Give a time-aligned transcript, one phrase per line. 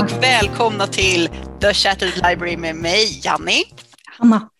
[0.00, 1.28] och välkomna till
[1.60, 3.64] The Shattered Library med mig, Janni.
[4.04, 4.50] Hanna.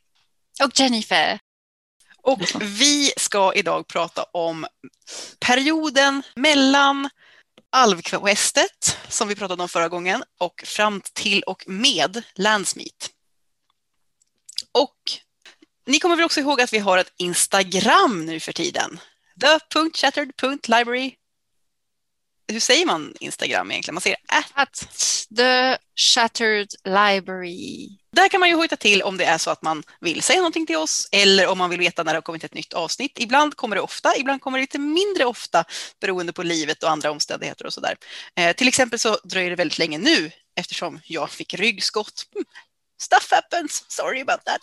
[0.64, 1.38] Och Jennifer.
[2.22, 4.66] Och vi ska idag prata om
[5.40, 7.08] perioden mellan
[7.70, 13.10] Alvquestet, som vi pratade om förra gången, och fram till och med Landsmeet.
[14.72, 14.98] Och
[15.86, 19.00] ni kommer väl också ihåg att vi har ett Instagram nu för tiden?
[19.40, 21.14] The.shattered.library
[22.52, 23.94] hur säger man Instagram egentligen?
[23.94, 24.18] Man säger
[24.54, 24.88] at.
[25.36, 27.88] The Shattered Library.
[28.12, 30.66] Där kan man ju hojta till om det är så att man vill säga någonting
[30.66, 33.18] till oss eller om man vill veta när det har kommit ett nytt avsnitt.
[33.18, 35.64] Ibland kommer det ofta, ibland kommer det lite mindre ofta
[36.00, 37.96] beroende på livet och andra omständigheter och sådär.
[38.36, 42.26] Eh, till exempel så dröjer det väldigt länge nu eftersom jag fick ryggskott.
[43.00, 44.60] Stuff happens, sorry about that.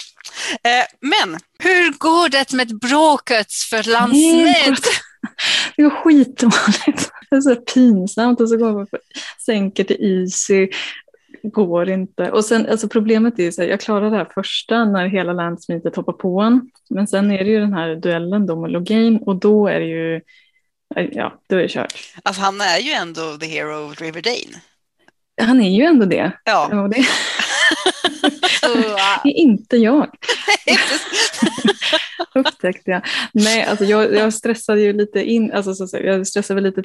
[0.64, 4.78] Eh, men hur går det med bråket för landsmed?
[5.76, 7.12] Det går skitdåligt.
[7.30, 8.98] Det är så pinsamt och så går man på
[9.46, 10.70] sänker till Easy.
[11.44, 12.32] Går inte.
[12.32, 16.14] Och sen, alltså problemet är här, jag klarar det här första när hela landsmeetet hoppar
[16.14, 16.70] på en.
[16.90, 19.86] Men sen är det ju den här duellen då med Logain och då är det
[19.86, 20.22] ju,
[21.12, 21.94] ja, då är det kört.
[22.24, 24.62] Alltså han är ju ändå the hero of Riverdane.
[25.42, 26.32] Han är ju ändå det.
[26.44, 26.82] Ja.
[26.84, 27.06] Och det...
[29.24, 30.10] det är inte jag.
[32.36, 33.02] Upptäckte jag.
[33.34, 36.84] Nej, alltså jag, jag stressade ju lite in, alltså så, jag stressade lite,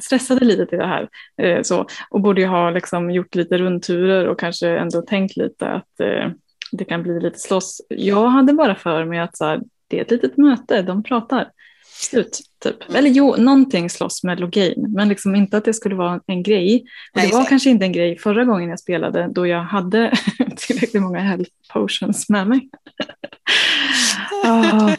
[0.00, 1.08] stressade lite till det här.
[1.42, 5.66] Eh, så, och borde ju ha liksom gjort lite rundturer och kanske ändå tänkt lite
[5.66, 6.30] att eh,
[6.72, 7.80] det kan bli lite slåss.
[7.88, 11.50] Jag hade bara för mig att så här, det är ett litet möte, de pratar
[11.96, 12.40] slut.
[12.62, 12.94] Typ.
[12.94, 16.84] Eller jo, någonting slåss med Logain, men liksom inte att det skulle vara en grej.
[17.14, 20.12] Och det var kanske inte en grej förra gången jag spelade då jag hade
[20.56, 22.68] tillräckligt många health potions med mig.
[24.44, 24.96] ah,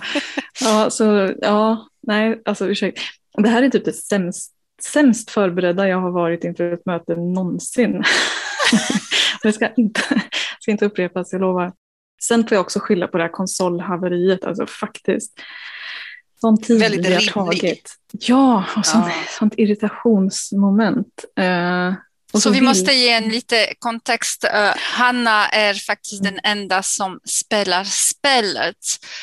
[0.62, 3.02] ja, så ja, nej, alltså ursäkta.
[3.38, 8.04] Det här är typ det sämst, sämst förberedda jag har varit inför ett möte någonsin.
[9.44, 10.02] det ska inte,
[10.60, 11.74] ska inte upprepas, jag lovar.
[12.22, 15.40] Sen får jag också skylla på det här konsolhaveriet, alltså faktiskt
[16.42, 17.34] sån tid Väldigt vi har rimlig.
[17.34, 17.92] tagit.
[18.12, 19.14] Ja, och sånt, ja.
[19.40, 21.26] sånt irritationsmoment.
[21.40, 21.94] Uh,
[22.32, 24.44] så, så vi måste ge en lite kontext.
[24.44, 26.34] Uh, Hanna är faktiskt mm.
[26.34, 28.78] den enda som spelar spelet.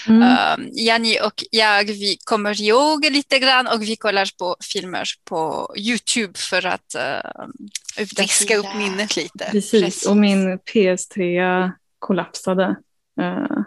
[0.08, 0.22] Mm.
[0.22, 5.68] Uh, Janni och jag, vi kommer ihåg lite grann och vi kollar på filmer på
[5.78, 9.48] Youtube för att uh, friska upp minnet lite.
[9.50, 10.08] Precis, Precis.
[10.08, 12.76] och min PS3 kollapsade.
[13.20, 13.60] Uh,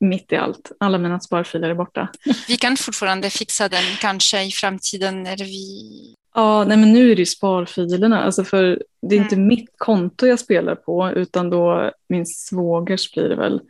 [0.00, 0.72] mitt i allt.
[0.80, 2.08] Alla mina sparfiler är borta.
[2.48, 6.14] Vi kan fortfarande fixa den kanske i framtiden när vi...
[6.34, 8.24] Ja, nej men nu är det ju sparfilerna.
[8.24, 9.48] Alltså för det är inte mm.
[9.48, 13.60] mitt konto jag spelar på utan då min svågers blir det väl.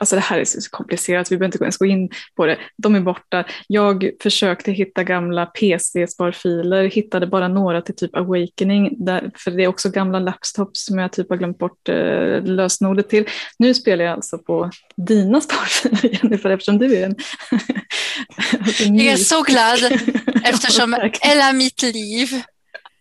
[0.00, 2.58] Alltså det här är så komplicerat, vi behöver inte ens gå in på det.
[2.76, 3.44] De är borta.
[3.66, 9.68] Jag försökte hitta gamla PC-sparfiler, hittade bara några till typ Awakening, där, för det är
[9.68, 13.28] också gamla laptops som jag typ har glömt bort eh, lösenordet till.
[13.58, 17.16] Nu spelar jag alltså på dina sparfiler Jennifer, eftersom du är en...
[18.58, 19.78] alltså, jag är så glad
[20.44, 22.42] eftersom hela mitt liv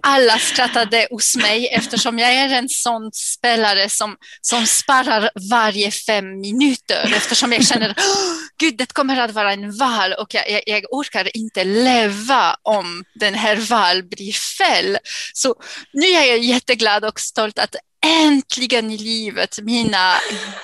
[0.04, 6.40] alla skrattade hos mig eftersom jag är en sån spelare som, som sparar varje fem
[6.40, 10.62] minuter eftersom jag känner oh, gud det kommer att vara en val och jag, jag,
[10.66, 14.98] jag, orkar inte leva om den här val blir fel.
[15.34, 15.56] Så
[15.94, 20.16] nu är jag jätteglad och stolt att äntligen i livet mina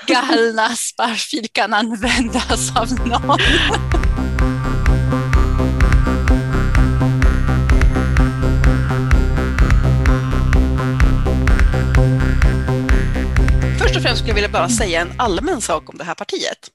[0.08, 3.40] galna sparfil kan användas av någon.
[14.46, 16.72] Ville bara säga en allmän sak om det här partiet.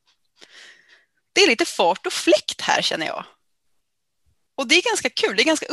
[1.33, 3.25] Det är lite fart och fläkt här känner jag.
[4.57, 5.67] Och det är ganska kul, det är ganska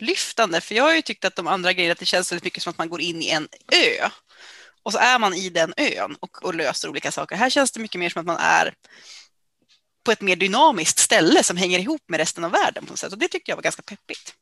[0.00, 2.44] upplyftande, upp, för jag har ju tyckt att de andra grejerna, att det känns väldigt
[2.44, 4.08] mycket som att man går in i en ö.
[4.82, 7.36] Och så är man i den ön och, och löser olika saker.
[7.36, 8.74] Här känns det mycket mer som att man är
[10.04, 13.12] på ett mer dynamiskt ställe som hänger ihop med resten av världen på något sätt.
[13.12, 14.34] Och det tyckte jag var ganska peppigt.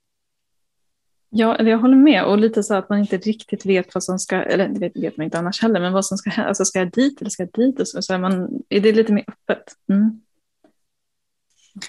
[1.38, 4.36] Ja, jag håller med och lite så att man inte riktigt vet vad som ska,
[4.36, 6.78] eller det vet, vet man inte annars heller, men vad som ska hända, alltså ska
[6.78, 9.24] jag dit eller ska jag dit och så, så är, man, är det lite mer
[9.28, 9.74] öppet.
[9.90, 10.20] Mm.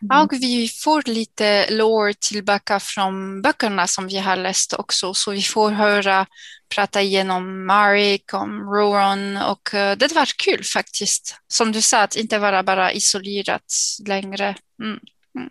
[0.02, 0.24] Mm.
[0.24, 5.42] Och vi får lite lore tillbaka från böckerna som vi har läst också, så vi
[5.42, 6.26] får höra
[6.70, 11.36] prata igenom Marik, om Roron och eh, det var kul faktiskt.
[11.48, 13.74] Som du sa, att inte vara bara isolerat
[14.08, 14.56] längre.
[14.84, 15.00] Mm.
[15.36, 15.50] Mm.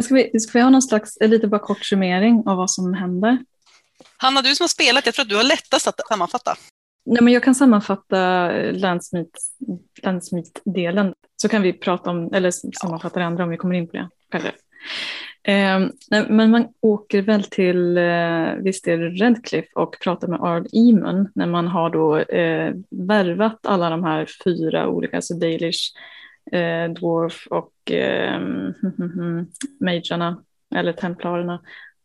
[0.00, 2.94] Ska vi, ska vi ha någon slags, eh, lite bara kort summering av vad som
[2.94, 3.38] händer?
[4.16, 6.56] Hanna, du som har spelat, jag tror att du har lättast att sammanfatta.
[7.06, 8.50] Nej, men jag kan sammanfatta
[10.02, 12.50] Landsmeet-delen, så kan vi prata om, eller
[12.80, 14.08] sammanfatta det andra om vi kommer in på det.
[14.30, 14.52] Kanske.
[15.42, 15.88] Eh,
[16.28, 21.28] men man åker väl till, eh, visst är det Redcliffe och pratar med Ard Eamon
[21.34, 25.92] när man har då eh, värvat alla de här fyra olika, alltså Dalish,
[26.52, 28.40] eh, Dwarf och eh,
[29.80, 30.42] Majorna,
[30.74, 31.60] eller Templarerna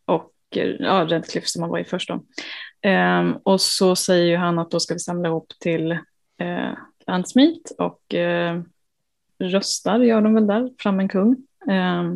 [0.05, 2.23] och eh, ja, Redcliffe som man var i först då.
[2.89, 5.91] Eh, och så säger ju han att då ska vi samla ihop till
[6.38, 6.71] eh,
[7.07, 8.61] Landsmeet och eh,
[9.39, 11.35] röstar gör de väl där, fram en kung.
[11.69, 12.13] Eh,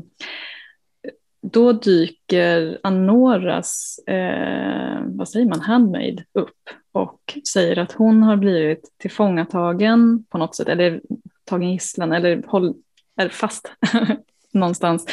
[1.52, 8.94] då dyker Anoras, eh, vad säger man, handmaid upp och säger att hon har blivit
[8.98, 11.02] tillfångatagen på något sätt, eller
[11.46, 12.74] tagen gisslan, eller håll,
[13.16, 13.72] är fast
[14.54, 15.08] någonstans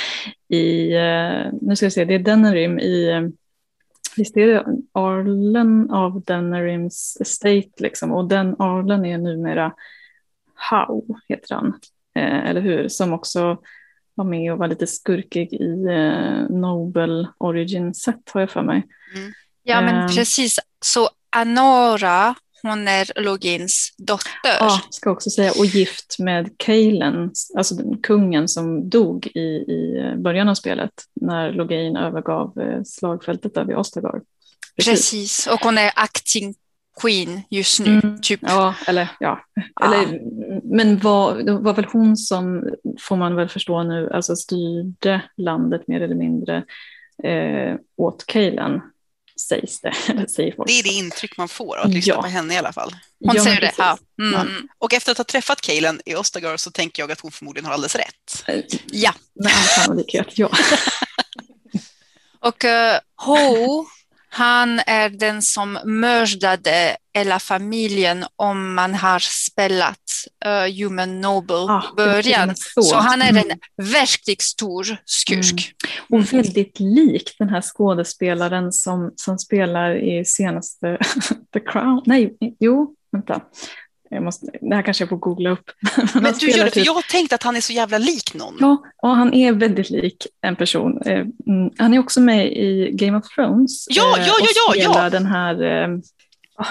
[0.49, 3.31] i, eh, nu ska vi se, det är Denerim i,
[4.17, 9.73] visst är det Arlen av Denerims estate liksom, och den Arlen är numera
[10.55, 11.81] How, heter han,
[12.15, 13.59] eh, eller hur, som också
[14.15, 18.87] var med och var lite skurkig i eh, Nobel Origin Set har jag för mig.
[19.17, 19.33] Mm.
[19.63, 20.07] Ja men eh.
[20.07, 24.31] precis, så Anora, hon är Logins dotter.
[24.43, 30.15] Ja, ska också säga, och gift med Kalen, alltså den kungen som dog i, i
[30.17, 34.23] början av spelet när Login övergav eh, slagfältet där vid Ostergard.
[34.77, 35.11] Precis.
[35.11, 35.47] Precis.
[35.47, 36.55] och hon är acting
[37.01, 38.01] queen just nu.
[38.03, 38.41] Mm, typ.
[38.43, 39.41] Ja, eller ja.
[39.81, 39.87] ja.
[39.87, 40.21] Eller,
[40.65, 45.89] men var, det var väl hon som, får man väl förstå nu, alltså styrde landet
[45.89, 46.65] mer eller mindre
[47.23, 48.81] eh, åt Kejlen,
[49.49, 49.95] sägs det.
[50.09, 50.69] Eller säger folk.
[50.69, 52.23] Det är det intryck man får av att lyssna ja.
[52.23, 52.97] på henne i alla fall.
[53.25, 53.73] Hon ja, säger det.
[53.79, 53.99] Ja.
[54.21, 54.33] Mm.
[54.33, 54.47] Ja.
[54.79, 57.73] Och efter att ha träffat Kejlen i Ostagar så tänker jag att hon förmodligen har
[57.73, 58.45] alldeles rätt.
[58.47, 58.61] Eh,
[58.93, 59.15] ja.
[59.35, 60.51] Med all sannolikhet, ja.
[62.41, 63.87] Och uh, Ho
[64.35, 70.02] han är den som mördade hela familjen om man har spelat
[70.47, 72.53] uh, Human Noble ah, början.
[72.57, 72.83] Så.
[72.83, 72.97] så.
[72.97, 73.59] han är en mm.
[73.77, 75.75] verkligt stor skurk.
[76.11, 76.23] Mm.
[76.23, 80.99] Och väldigt lik den här skådespelaren som, som spelar i senaste
[81.53, 82.03] The Crown.
[82.07, 83.41] Nej, jo, vänta.
[84.15, 85.71] Jag måste, det här kanske jag får googla upp.
[86.15, 88.35] Men du gör det, för typ- jag har tänkt att han är så jävla lik
[88.35, 88.57] någon.
[88.61, 91.03] Ja, och han är väldigt lik en person.
[91.03, 93.87] Eh, mm, han är också med i Game of Thrones.
[93.91, 94.69] Ja, ja, ja, ja.
[94.69, 96.01] Och spelar den här, eh, ah,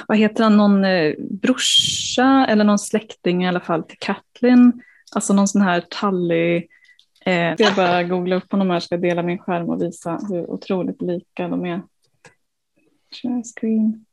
[0.07, 4.83] vad heter han, någon eh, brorsa eller någon släkting i alla fall till Katlin.
[5.15, 6.69] Alltså någon sån här tallig,
[7.25, 11.01] eh, jag bara googla upp honom här, ska dela min skärm och visa hur otroligt
[11.01, 11.81] lika de är.
[13.55, 14.05] Screen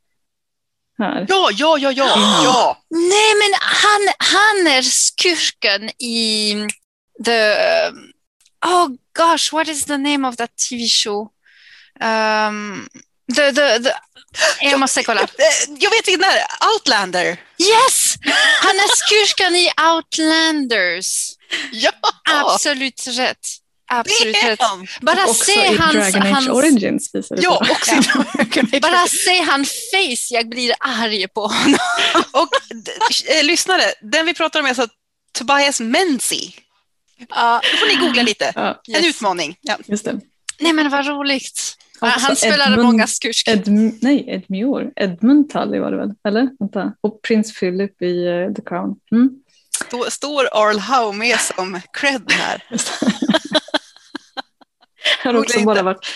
[0.99, 1.27] här.
[1.29, 2.45] Ja, ja, ja, ja, mm.
[2.45, 2.79] ja.
[2.91, 6.55] Nej, men han, han är skurken i
[7.25, 7.55] the...
[8.67, 11.29] Oh gosh, what is the name of that TV show?
[12.01, 12.89] Um,
[13.35, 13.93] the, the, the,
[14.61, 15.29] jag måste kolla.
[15.79, 16.47] Jag vet vilken det är.
[16.73, 17.27] Outlander.
[17.59, 18.15] Yes!
[18.61, 21.31] Han är skurken i Outlanders.
[21.73, 21.91] Ja!
[22.31, 23.47] Absolut rätt.
[23.91, 24.61] Absolut rätt.
[25.01, 26.49] Bara också se i hans, Dragon Age hans...
[26.49, 27.95] Origins visar Ja, också
[28.73, 28.81] ja.
[28.81, 31.79] Bara se hans face, jag blir arg på honom.
[32.33, 32.49] och
[33.31, 34.89] äh, lyssnare, den vi pratar om är alltså
[35.33, 36.55] Tobias Menzi.
[37.29, 37.61] Ja.
[37.73, 38.53] Då får ni googla lite.
[38.89, 39.07] En yes.
[39.07, 39.57] utmaning.
[39.61, 39.77] Ja.
[39.87, 40.21] Just det.
[40.59, 41.78] Nej men vad roligt.
[42.01, 43.53] Också han spelade Edmund, många skurkar.
[43.53, 43.69] Ed,
[44.03, 44.91] nej, Edmure.
[44.97, 46.15] Edmund Tully var det väl?
[46.25, 46.51] Eller?
[46.59, 46.93] Vänta.
[47.01, 48.97] Och prins Philip i uh, The Crown.
[49.13, 49.31] Mm.
[50.09, 52.63] Står Arl Howe med som cred här.
[55.25, 56.07] Jag har också bara varit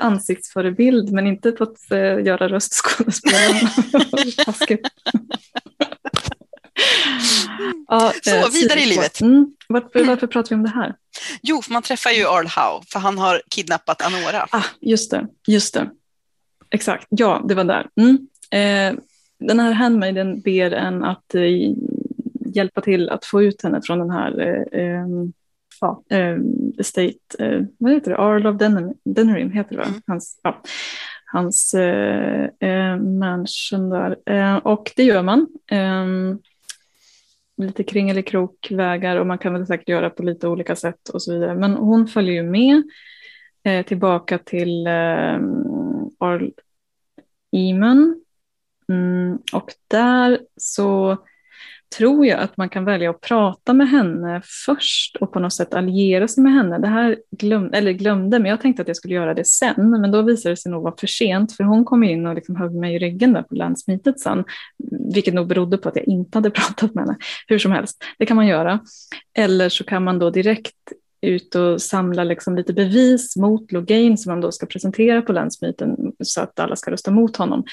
[0.00, 3.60] ansiktsförebild men inte fått uh, göra röstskådespelare.
[7.88, 9.20] ja, Så, eh, vidare i livet.
[9.20, 9.54] Mm.
[9.68, 10.94] Varför, varför pratar vi om det här?
[11.42, 14.46] Jo, för man träffar ju Earl Howe, för han har kidnappat Anora.
[14.50, 15.90] Ah, just det, just det.
[16.70, 17.86] Exakt, ja, det var där.
[18.00, 18.18] Mm.
[18.50, 19.00] Eh,
[19.38, 21.42] den här handmaiden ber en att eh,
[22.54, 24.40] hjälpa till att få ut henne från den här
[24.72, 25.06] eh,
[25.80, 26.02] ja,
[26.78, 28.56] Estate, eh, vad heter det, Earl of
[29.04, 29.84] Denerim heter det va?
[29.88, 30.02] Mm.
[30.06, 30.62] Hans, ja,
[31.32, 34.16] hans eh, eh, mansion där.
[34.26, 35.46] Eh, och det gör man.
[35.70, 36.06] Eh,
[37.56, 41.54] lite kringelikrokvägar och man kan väl säkert göra på lite olika sätt och så vidare.
[41.54, 42.82] Men hon följer ju med
[43.64, 45.40] eh, tillbaka till eh,
[46.18, 46.50] Arl
[47.52, 48.24] Eamon.
[48.88, 51.16] Mm, och där så
[51.98, 55.74] tror jag att man kan välja att prata med henne först och på något sätt
[55.74, 56.78] alliera sig med henne.
[56.78, 60.10] Det här glöm, eller glömde, men jag tänkte att jag skulle göra det sen, men
[60.10, 62.72] då visade det sig nog vara för sent, för hon kom in och liksom högg
[62.72, 64.44] mig i ryggen där på landsmötet sen,
[65.14, 67.18] vilket nog berodde på att jag inte hade pratat med henne.
[67.46, 68.80] Hur som helst, det kan man göra.
[69.38, 70.74] Eller så kan man då direkt
[71.24, 76.12] ut och samla liksom lite bevis mot Logain som man då ska presentera på länsmyten
[76.24, 77.64] så att alla ska rösta mot honom.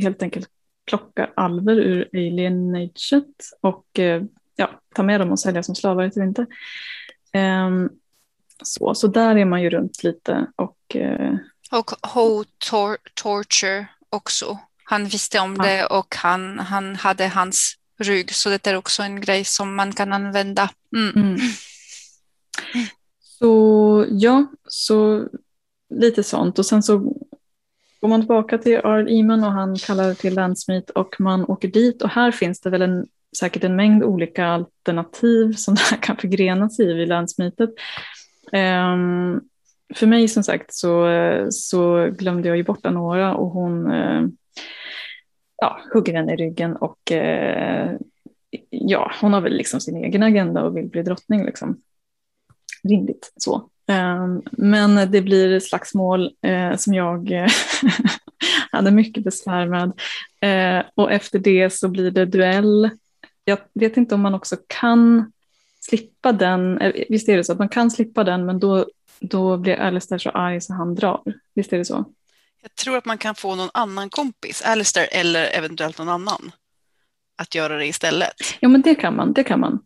[0.00, 0.48] helt enkelt
[0.86, 4.22] plocka alver ur alienaget och eh,
[4.56, 6.46] ja, ta med dem och sälja som slavar till vinter.
[7.32, 7.90] Ehm,
[8.62, 10.96] så, så där är man ju runt lite och...
[10.96, 11.34] Eh,
[11.70, 14.58] och Ho tor Torture också.
[14.84, 15.64] Han visste om ja.
[15.64, 19.92] det och han, han hade hans rygg, så det är också en grej som man
[19.92, 20.70] kan använda.
[20.96, 21.16] Mm.
[21.16, 21.38] Mm.
[23.20, 25.28] Så ja, så
[25.94, 26.58] lite sånt.
[26.58, 26.98] Och sen så
[28.00, 32.02] går man tillbaka till Arl Eman och han kallar till Landsmeet och man åker dit
[32.02, 33.06] och här finns det väl en,
[33.38, 37.70] säkert en mängd olika alternativ som det här kan förgrenas i vid Landsmeetet.
[38.52, 39.40] Um,
[39.94, 41.08] för mig som sagt så,
[41.50, 44.22] så glömde jag ju bort Anora och hon eh,
[45.56, 47.96] ja, hugger henne i ryggen och eh,
[48.70, 51.80] ja, hon har väl liksom sin egen agenda och vill bli drottning liksom.
[52.88, 53.70] Rimligt så.
[53.88, 57.32] Ehm, men det blir slagsmål eh, som jag
[58.72, 59.92] hade mycket besvär med.
[60.94, 62.90] Och efter det så blir det duell.
[63.44, 65.32] Jag vet inte om man också kan
[65.80, 66.92] slippa den.
[67.08, 68.86] Visst är det så att man kan slippa den, men då,
[69.20, 71.22] då blir Alistair så arg så han drar.
[71.54, 72.04] Visst är det så?
[72.62, 76.52] Jag tror att man kan få någon annan kompis, Alistair eller eventuellt någon annan,
[77.36, 78.34] att göra det istället.
[78.60, 79.32] Ja, men det kan man.
[79.32, 79.80] Det kan man.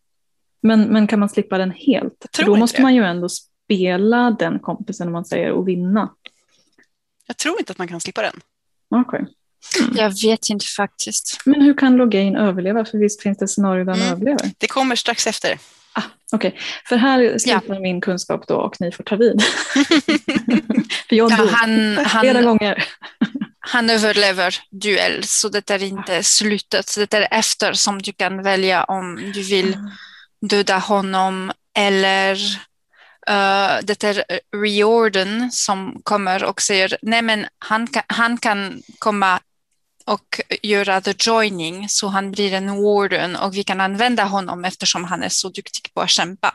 [0.63, 2.27] Men, men kan man slippa den helt?
[2.37, 2.83] För då måste det.
[2.83, 6.15] man ju ändå spela den kompisen om man säger och vinna.
[7.27, 8.41] Jag tror inte att man kan slippa den.
[9.01, 9.21] Okay.
[9.81, 9.97] Mm.
[9.97, 11.41] Jag vet inte faktiskt.
[11.45, 12.85] Men hur kan Logain överleva?
[12.85, 14.13] För visst finns det scenario där han mm.
[14.13, 14.51] överlever?
[14.59, 15.59] Det kommer strax efter.
[15.93, 16.61] Ah, Okej, okay.
[16.89, 17.81] för här slutar ja.
[17.81, 19.43] min kunskap då och ni får ta vid.
[21.09, 22.85] för jag ja, han, flera han, gånger.
[23.61, 26.95] han överlever duell, så det är inte slutet.
[26.97, 29.91] Det är efter som du kan välja om du vill ah.
[30.47, 32.39] döda honom eller
[33.31, 34.25] Uh, det är
[34.63, 39.41] Riordan som kommer och säger nej men han kan, han kan komma
[40.07, 45.05] och göra the joining så han blir en warden och vi kan använda honom eftersom
[45.05, 46.55] han är så duktig på att kämpa.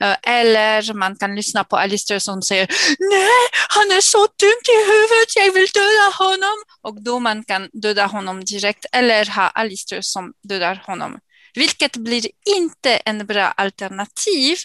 [0.00, 2.66] Eh, eller man kan lyssna på Alistair som säger
[2.98, 6.56] nej, han är så dum i huvudet, jag vill döda honom.
[6.82, 11.18] Och då man kan döda honom direkt eller ha Alistair som dödar honom.
[11.54, 14.58] Vilket blir inte en bra alternativ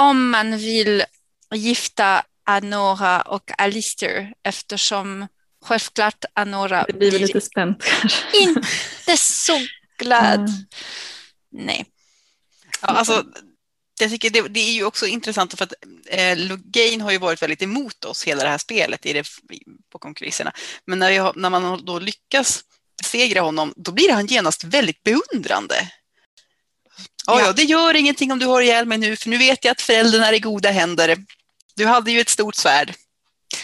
[0.00, 1.04] om man vill
[1.54, 5.26] gifta Anora och Alistair eftersom
[5.64, 7.84] självklart Anora det blir, blir lite spänt
[8.34, 9.60] inte så
[9.98, 10.40] glad.
[10.40, 10.66] Mm.
[11.52, 11.86] Nej.
[12.80, 13.24] Ja, alltså,
[14.00, 15.72] jag tycker det, det, är ju också intressant för att
[16.06, 19.26] eh, Logain har ju varit väldigt emot oss hela det här spelet i det,
[19.92, 20.52] bakom kulisserna.
[20.84, 22.64] Men när, har, när man då lyckas
[22.98, 25.74] besegra honom, då blir han genast väldigt beundrande.
[27.26, 29.72] Ja, ja, det gör ingenting om du har ihjäl mig nu, för nu vet jag
[29.72, 31.24] att föräldrarna är i goda händer.
[31.74, 32.94] Du hade ju ett stort svärd.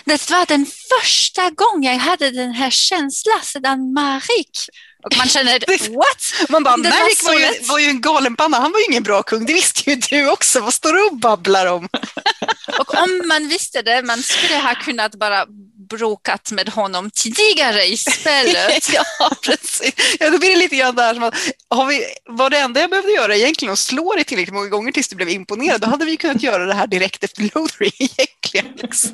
[0.04, 0.66] Det var den
[1.00, 4.68] första gången jag hade den här känslan sedan Marik.
[5.04, 5.52] Och man känner,
[5.96, 6.50] what?
[6.50, 9.22] Man bara, Marik var, var, ju, var ju en galenpanna, han var ju ingen bra
[9.22, 11.88] kung, det visste ju du också, vad står du och babblar om?
[12.78, 15.46] och om man visste det, man skulle ha kunnat bara
[15.88, 18.88] bråkat med honom tidigare i spelet.
[18.92, 19.94] ja, precis.
[20.20, 21.34] Ja, då blir det lite grann där som att
[21.70, 24.92] har vi, var det enda jag behövde göra egentligen att slå dig tillräckligt många gånger
[24.92, 28.76] tills du blev imponerad, då hade vi kunnat göra det här direkt efter Loadery egentligen.
[28.76, 29.10] Liksom.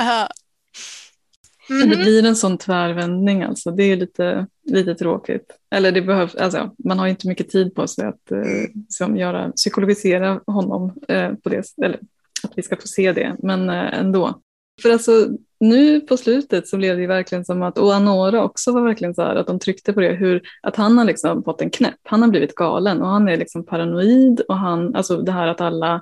[0.00, 0.28] Uh.
[1.70, 1.90] Mm -hmm.
[1.90, 3.70] Det blir en sån tvärvändning alltså.
[3.70, 5.46] Det är lite, lite tråkigt.
[5.70, 8.40] Eller det behövs, alltså, man har inte mycket tid på sig att eh,
[8.88, 12.00] som göra, psykologisera honom eh, på det, eller
[12.42, 14.40] att vi ska få se det, men eh, ändå.
[14.82, 15.28] För alltså
[15.62, 19.22] nu på slutet så blev det verkligen som att, och Anora också var verkligen så
[19.22, 22.22] här att de tryckte på det, hur, att han har liksom fått en knäpp, han
[22.22, 26.00] har blivit galen och han är liksom paranoid och han, alltså det här att alla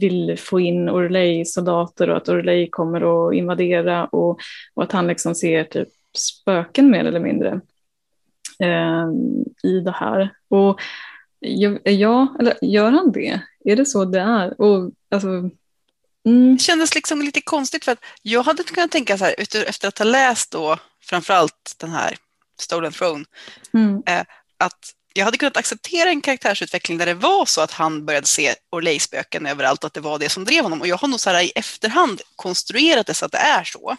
[0.00, 4.38] vill få in Orley-soldater och att Orley kommer att invadera och,
[4.74, 7.60] och att han liksom ser typ spöken mer eller mindre
[8.60, 9.06] eh,
[9.70, 10.34] i det här.
[10.48, 10.80] Och
[11.84, 13.40] ja, eller gör han det?
[13.64, 14.60] Är det så det är?
[14.60, 15.28] Och, alltså,
[16.26, 16.56] Mm.
[16.56, 19.98] Det kändes liksom lite konstigt för att jag hade kunnat tänka så här efter att
[19.98, 22.16] ha läst då framförallt den här
[22.60, 23.24] Stolen Throne
[23.74, 24.02] mm.
[24.06, 24.24] eh,
[24.58, 28.54] att jag hade kunnat acceptera en karaktärsutveckling där det var så att han började se
[28.70, 30.80] Orley-spöken överallt och att det var det som drev honom.
[30.80, 33.96] Och jag har nog så här i efterhand konstruerat det så att det är så.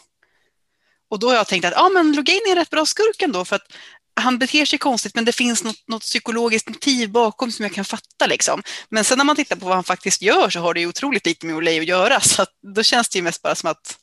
[1.10, 3.46] Och då har jag tänkt att ja, men Logain är en rätt bra skurk ändå
[3.46, 3.74] för att
[4.15, 7.86] han beter sig konstigt men det finns något, något, psykologiskt motiv bakom som jag kan
[7.86, 8.27] fatta.
[8.27, 8.63] Liksom.
[8.89, 11.25] Men sen när man tittar på vad han faktiskt gör så har det ju otroligt
[11.25, 12.20] lite med Olay att göra.
[12.20, 13.98] Så att då känns det ju mest bara som att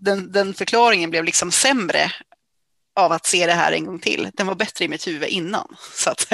[0.00, 2.12] den, den, förklaringen blev liksom sämre
[2.96, 4.30] av att se det här en gång till.
[4.34, 5.76] Den var bättre i mitt huvud innan.
[5.94, 6.32] Så att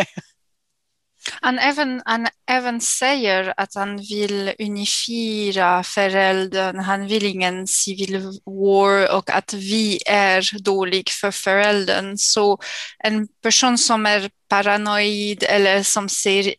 [1.41, 9.17] han även, han även säger att han vill unifiera föräldern, han vill ingen civil war
[9.17, 12.19] och att vi är dålig för föräldern.
[12.19, 12.59] Så
[12.99, 16.55] en person som är paranoid eller som ser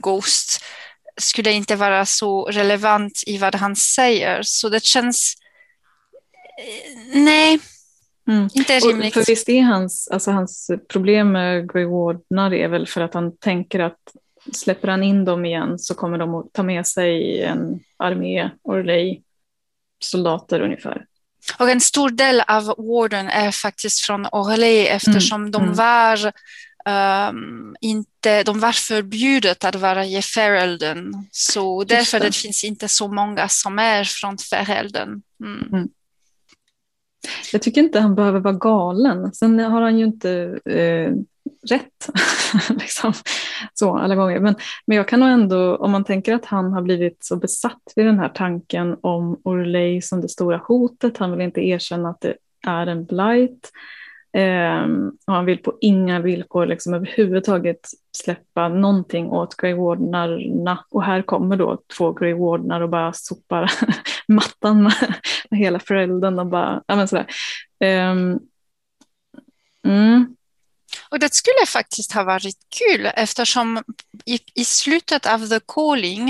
[0.00, 0.64] Ghost
[1.20, 4.42] skulle inte vara så relevant i vad han säger.
[4.42, 5.34] Så det känns...
[6.58, 7.58] Eh, nej,
[8.28, 8.48] Mm.
[8.54, 9.14] Inte rimligt.
[9.14, 13.36] för visst är hans, alltså hans problem med Grey Wardnar är väl för att han
[13.36, 13.98] tänker att
[14.52, 19.20] släpper han in dem igen så kommer de att ta med sig en armé, Orley,
[20.00, 21.04] soldater ungefär.
[21.58, 25.50] Och en stor del av Warden är faktiskt från Orley eftersom mm.
[25.50, 25.74] de mm.
[25.74, 26.32] var
[27.28, 31.12] um, inte, de var förbjudet att vara i Ferelden.
[31.30, 32.26] Så därför det.
[32.26, 35.22] det finns inte så många som är från Ferelden.
[35.40, 35.68] Mm.
[35.72, 35.88] mm.
[37.52, 39.32] Jag tycker inte han behöver vara galen.
[39.32, 41.12] Sen har han ju inte eh,
[41.70, 42.08] rätt
[42.70, 43.12] liksom,
[43.74, 44.40] så alla gånger.
[44.40, 44.54] Men,
[44.86, 48.06] men jag kan nog ändå, om man tänker att han har blivit så besatt vid
[48.06, 52.34] den här tanken om Orley som det stora hotet, han vill inte erkänna att det
[52.66, 53.70] är en blight.
[54.32, 60.84] Ehm, och han vill på inga villkor liksom överhuvudtaget släppa någonting åt Grey Wardenarna.
[60.90, 63.72] Och här kommer då två Grey Wardenar och bara sopar
[64.28, 65.14] mattan med,
[65.50, 67.26] med hela föräldern och bara, ja men sådär.
[67.80, 68.38] Ehm,
[69.86, 70.36] mm.
[71.10, 73.82] Och det skulle faktiskt ha varit kul eftersom
[74.24, 76.28] i, i slutet av The Calling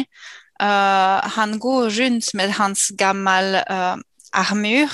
[0.62, 3.96] uh, han går runt med hans gammal eh, uh,
[4.32, 4.88] armur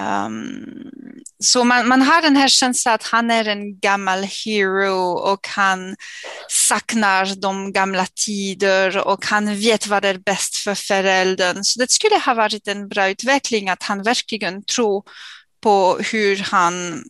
[0.00, 0.90] Um,
[1.38, 5.96] så man, man har den här känslan att han är en gammal hero och han
[6.48, 11.64] saknar de gamla tider och han vet vad är bäst för föräldern.
[11.64, 15.02] Så det skulle ha varit en bra utveckling att han verkligen tror
[15.60, 17.04] på hur han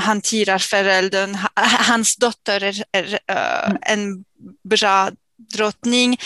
[0.00, 1.38] hanterar föräldern.
[1.86, 4.24] Hans dotter är, är uh, en
[4.64, 5.10] bra
[5.54, 6.18] drottning.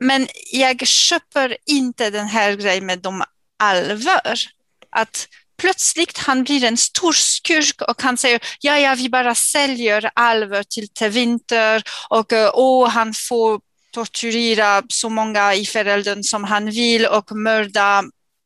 [0.00, 3.22] Men jag köper inte den här grejen med de
[3.58, 4.52] alver
[4.92, 5.28] att
[5.58, 10.62] plötsligt han blir en stor skurk och han säger ja, ja, vi bara säljer alver
[10.62, 13.60] till Tevinter och oh, han får
[13.92, 18.04] torturera så många i föräldern som han vill och mörda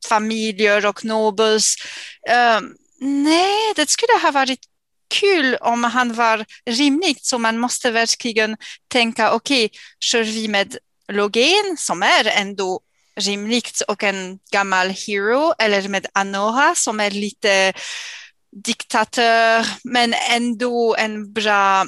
[0.09, 1.75] familjer och nobels.
[2.29, 4.59] Uh, ehm, nej, det skulle ha varit
[5.19, 8.57] kul om han var rimligt, så man måste verkligen
[8.87, 10.77] tänka, okej, okay, kör vi med
[11.11, 12.81] Logen som är ändå
[13.17, 17.73] rimligt och en gammal hero eller med Anora som är lite
[18.63, 21.85] diktatör men ändå en bra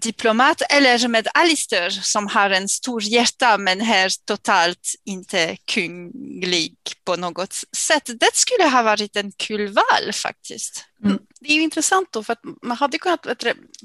[0.00, 7.16] diplomat eller med Alistair som har en stor hjärta men är totalt inte kunglig på
[7.16, 8.10] något sätt.
[8.20, 10.84] Det skulle ha varit en kul val faktiskt.
[11.04, 11.18] Mm.
[11.40, 13.26] Det är ju intressant då för att man hade kunnat,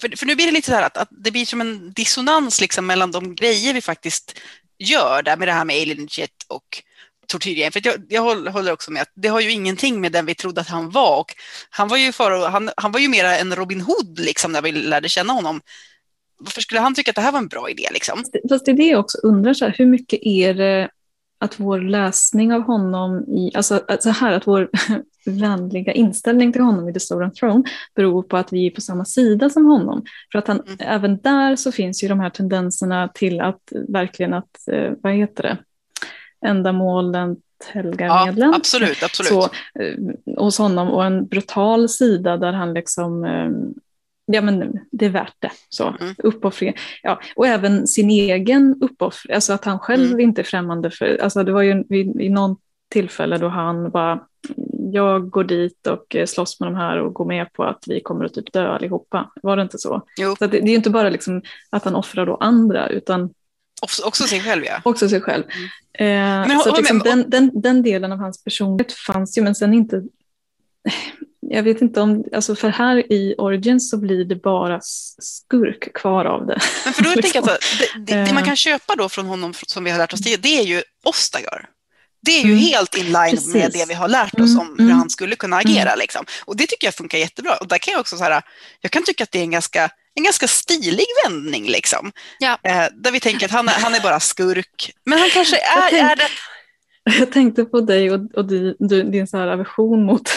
[0.01, 2.61] för, för nu blir det lite så här att, att det blir som en dissonans
[2.61, 4.39] liksom mellan de grejer vi faktiskt
[4.83, 6.83] gör där med det här med Alien Jet och
[7.27, 7.71] tortyrgrejen.
[7.71, 10.61] För jag, jag håller också med att det har ju ingenting med den vi trodde
[10.61, 11.19] att han var.
[11.19, 11.35] Och
[11.69, 14.71] han var ju för, han, han var ju mera en Robin Hood liksom när vi
[14.71, 15.61] lärde känna honom.
[16.39, 17.87] Varför skulle han tycka att det här var en bra idé?
[17.93, 18.23] Liksom?
[18.49, 20.89] Fast det är det jag också undrar, så här, hur mycket är det
[21.39, 24.69] att vår läsning av honom, i, alltså, alltså här, att vår
[25.25, 27.63] vänliga inställning till honom i The Stolen Throne
[27.95, 30.03] beror på att vi är på samma sida som honom.
[30.31, 30.77] För att han, mm.
[30.79, 35.43] även där så finns ju de här tendenserna till att verkligen att, eh, vad heter
[35.43, 35.57] det,
[36.45, 37.35] ändamålen
[37.73, 38.53] helgar ja, medlen.
[38.53, 39.29] Absolut, absolut.
[39.29, 39.43] Så,
[39.79, 39.97] eh,
[40.37, 43.49] hos honom och en brutal sida där han liksom eh,
[44.25, 45.51] ja men det är värt det.
[45.69, 46.15] Så, mm.
[46.17, 46.73] uppoffring.
[47.03, 50.19] Ja, och även sin egen uppoffring, alltså att han själv mm.
[50.19, 52.55] inte är främmande för, alltså det var ju vid, vid någon
[52.89, 54.19] tillfälle då han bara,
[54.91, 58.01] jag går dit och eh, slåss med de här och går med på att vi
[58.01, 59.31] kommer att typ dö allihopa.
[59.43, 60.01] Var det inte så?
[60.17, 60.35] Jo.
[60.39, 63.33] så det, det, är inte bara liksom att han offrar då andra, utan
[63.81, 64.81] också, också sig själv ja.
[64.83, 65.43] Också sig själv.
[65.97, 66.43] Mm.
[66.43, 69.73] Eh, men, så liksom den, den, den delen av hans personlighet fanns ju men sen
[69.73, 70.03] inte
[71.49, 76.25] jag vet inte om, alltså för här i Origins så blir det bara skurk kvar
[76.25, 76.59] av det.
[76.85, 77.21] Men för då liksom.
[77.21, 77.61] tänker jag att
[78.07, 80.41] det, det, det, man kan köpa då från honom som vi har lärt oss det,
[80.41, 81.69] det är ju Ostagar.
[82.25, 82.63] Det är ju mm.
[82.63, 83.53] helt in line Precis.
[83.53, 84.97] med det vi har lärt oss om hur mm.
[84.97, 85.89] han skulle kunna agera.
[85.89, 85.99] Mm.
[85.99, 86.25] Liksom.
[86.45, 87.57] Och det tycker jag funkar jättebra.
[87.57, 88.41] Och där kan jag också så här,
[88.81, 91.65] jag kan tycka att det är en ganska en ganska stilig vändning.
[91.67, 92.11] Liksom.
[92.39, 92.57] Ja.
[92.63, 94.91] Eh, där vi tänker att han, han är bara skurk.
[95.05, 96.27] Men han kanske är, tänk, är det...
[97.19, 100.29] Jag tänkte på dig och, och din, din så här aversion mot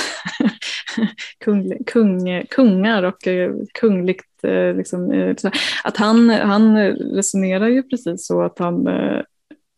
[1.44, 4.44] kung, kung, kungar och eh, kungligt.
[4.44, 5.36] Eh, liksom, eh,
[5.84, 8.88] att han, han resonerar ju precis så att han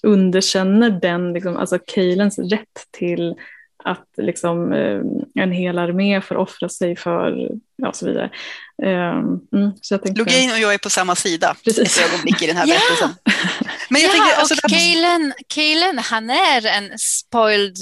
[0.03, 3.35] underkänner den, liksom, alltså Kalens rätt till
[3.85, 5.01] att liksom, eh,
[5.43, 8.31] en hel armé får offra sig för, ja, och så vidare.
[8.83, 10.19] Eh, mm, så jag tänkte...
[10.19, 11.99] Logain och jag är på samma sida Precis.
[11.99, 12.75] ett ögonblick i den här ja.
[12.75, 13.15] berättelsen.
[13.91, 17.77] Men jag ja, tänker, alltså, och Kalen, Kalen, han är en spoiled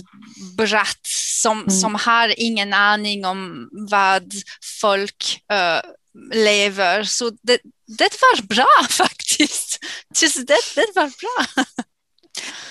[0.56, 1.00] brat
[1.42, 1.70] som, mm.
[1.70, 4.32] som har ingen aning om vad
[4.80, 5.90] folk uh,
[6.34, 7.04] lever.
[7.04, 7.58] Så det,
[7.98, 9.84] det var bra faktiskt.
[10.22, 11.64] Just det, det var bra.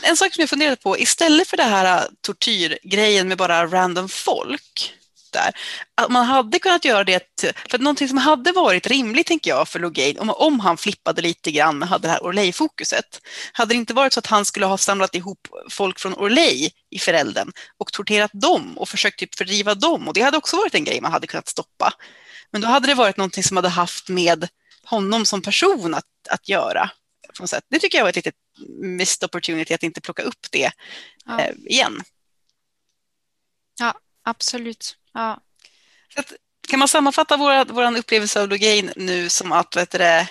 [0.02, 4.10] En sak som jag funderade på, istället för det här äh, tortyrgrejen med bara random
[4.10, 4.94] folk,
[5.36, 5.52] där,
[5.96, 9.80] att man hade kunnat göra det, för någonting som hade varit rimligt tänker jag för
[9.80, 13.22] Logain, om, om han flippade lite grann och hade det här Orley-fokuset,
[13.54, 17.00] hade det inte varit så att han skulle ha samlat ihop folk från Orley i
[17.00, 20.84] förälden och torterat dem och försökt typ fördriva dem och det hade också varit en
[20.84, 21.94] grej man hade kunnat stoppa.
[22.52, 24.48] Men då hade det varit någonting som hade haft med
[24.84, 26.90] honom som person att, att göra.
[27.70, 28.36] Det tycker jag var ett litet
[28.80, 30.72] missed opportunity att inte plocka upp det
[31.26, 31.42] ja.
[31.42, 32.02] eh, igen.
[33.80, 33.94] Ja,
[34.24, 34.98] absolut.
[35.14, 35.42] Ja.
[36.16, 36.34] Att,
[36.68, 40.26] kan man sammanfatta vår, upplevelse av Logain nu som att vet du,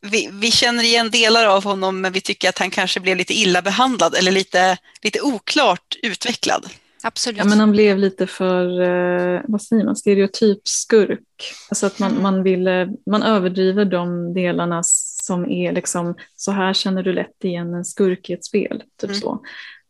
[0.00, 3.34] vi, vi, känner igen delar av honom men vi tycker att han kanske blev lite
[3.34, 6.70] illa behandlad eller lite, lite oklart utvecklad?
[7.02, 7.38] Absolut.
[7.38, 11.54] Ja, men han blev lite för, eh, vad säger man, stereotyp skurk.
[11.68, 12.22] Alltså att man, mm.
[12.22, 12.68] man, vill,
[13.06, 18.30] man överdriver de delarna som är liksom, så här känner du lätt igen en skurk
[18.30, 18.82] i ett spel.
[19.00, 19.20] Typ mm.
[19.20, 19.42] så.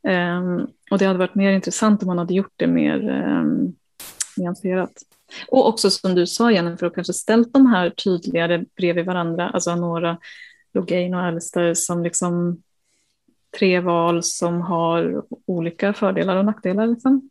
[0.09, 3.75] Um, och det hade varit mer intressant om man hade gjort det mer um,
[4.37, 4.93] nyanserat.
[5.49, 9.75] Och också som du sa Jennifer, och kanske ställt de här tydligare bredvid varandra, alltså
[9.75, 10.19] några
[10.75, 12.63] Logain och Alistair som liksom
[13.59, 16.87] tre val som har olika fördelar och nackdelar.
[16.87, 17.31] Liksom.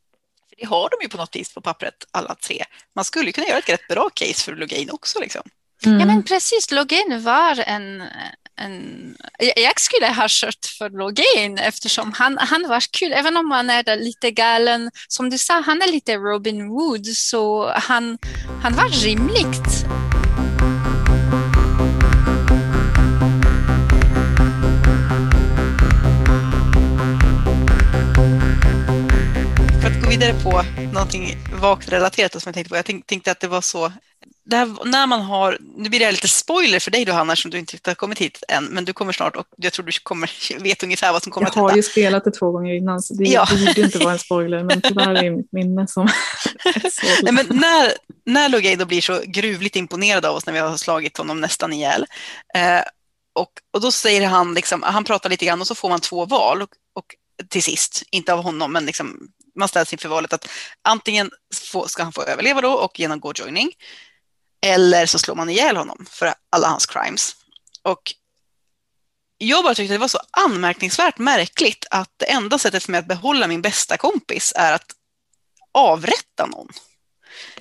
[0.58, 2.64] Det har de ju på något vis på pappret alla tre.
[2.96, 5.20] Man skulle kunna göra ett rätt bra case för Logain också.
[5.20, 5.42] Liksom.
[5.86, 6.00] Mm.
[6.00, 8.04] Ja men precis, Logain var en,
[8.56, 9.16] en...
[9.56, 13.96] Jag skulle ha kört för Logain eftersom han, han var kul, även om han är
[13.96, 14.92] lite galen.
[15.08, 18.18] Som du sa, han är lite Robin Wood så han,
[18.64, 19.86] han var rimligt.
[30.20, 32.76] Vidare på någonting vagt relaterat som jag tänkte på.
[32.76, 33.92] Jag tänkte att det var så,
[34.46, 37.52] det här, när man har, nu blir det lite spoiler för dig då Hanna, som
[37.52, 40.60] du inte har kommit hit än, men du kommer snart och jag tror du kommer,
[40.64, 41.70] vet ungefär vad som kommer jag att hända.
[41.70, 43.48] Jag har ju spelat det två gånger innan så det, ja.
[43.52, 46.10] det borde inte vara en spoiler, men tyvärr är mitt minne som
[47.24, 47.94] Nej, men när,
[48.26, 52.06] när Logay blir så gruvligt imponerad av oss när vi har slagit honom nästan ihjäl,
[52.56, 52.82] eh,
[53.36, 56.26] och, och då säger han, liksom, han pratar lite grann och så får man två
[56.26, 57.06] val och, och
[57.50, 60.50] till sist, inte av honom, men liksom man ställs inför valet att
[60.82, 61.32] antingen
[61.72, 63.72] få, ska han få överleva då och genomgå joining
[64.62, 67.36] eller så slår man ihjäl honom för alla hans crimes.
[67.84, 68.02] Och
[69.38, 73.08] jag bara tyckte det var så anmärkningsvärt märkligt att det enda sättet för mig att
[73.08, 74.92] behålla min bästa kompis är att
[75.72, 76.68] avrätta någon.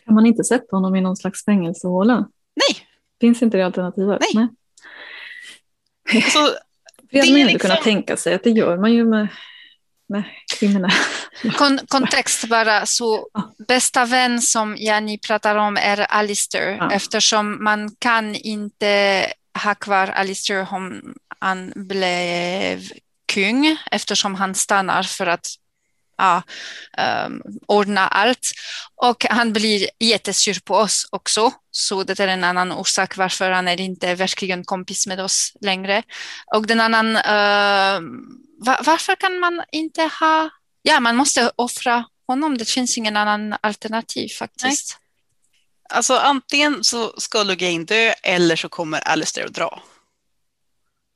[0.04, 2.28] Kan man inte sätta honom i någon slags fängelsehåla?
[2.54, 2.86] Nej.
[3.20, 4.22] Finns inte det alternativet?
[4.34, 4.48] Nej.
[6.12, 6.22] Nej.
[6.22, 6.50] Så,
[7.10, 7.68] det hade man ju liksom...
[7.68, 9.28] kunnat tänka sig att det gör man ju med
[10.08, 10.24] med
[10.58, 10.88] kvinnorna.
[11.56, 13.28] Kon kontext bara, så
[13.68, 16.92] bästa vän som Jani pratar om är Alistair ja.
[16.92, 19.26] eftersom man kan inte
[19.64, 22.82] ha kvar Alistair om han blev
[23.32, 25.46] kung eftersom han stannar för att
[26.16, 26.42] ja,
[27.26, 28.50] um, ordna allt.
[28.94, 33.68] Och han blir jättesur på oss också, så det är en annan orsak varför han
[33.68, 36.02] är inte verkligen kompis med oss längre.
[36.54, 38.00] Och den annan uh,
[38.58, 40.50] varför kan man inte ha...
[40.88, 42.58] Ja, man måste offra honom.
[42.58, 44.98] Det finns ingen annan alternativ faktiskt.
[44.98, 45.96] Nej.
[45.98, 49.82] Alltså antingen så ska Lugain dö eller så kommer Alistair att dra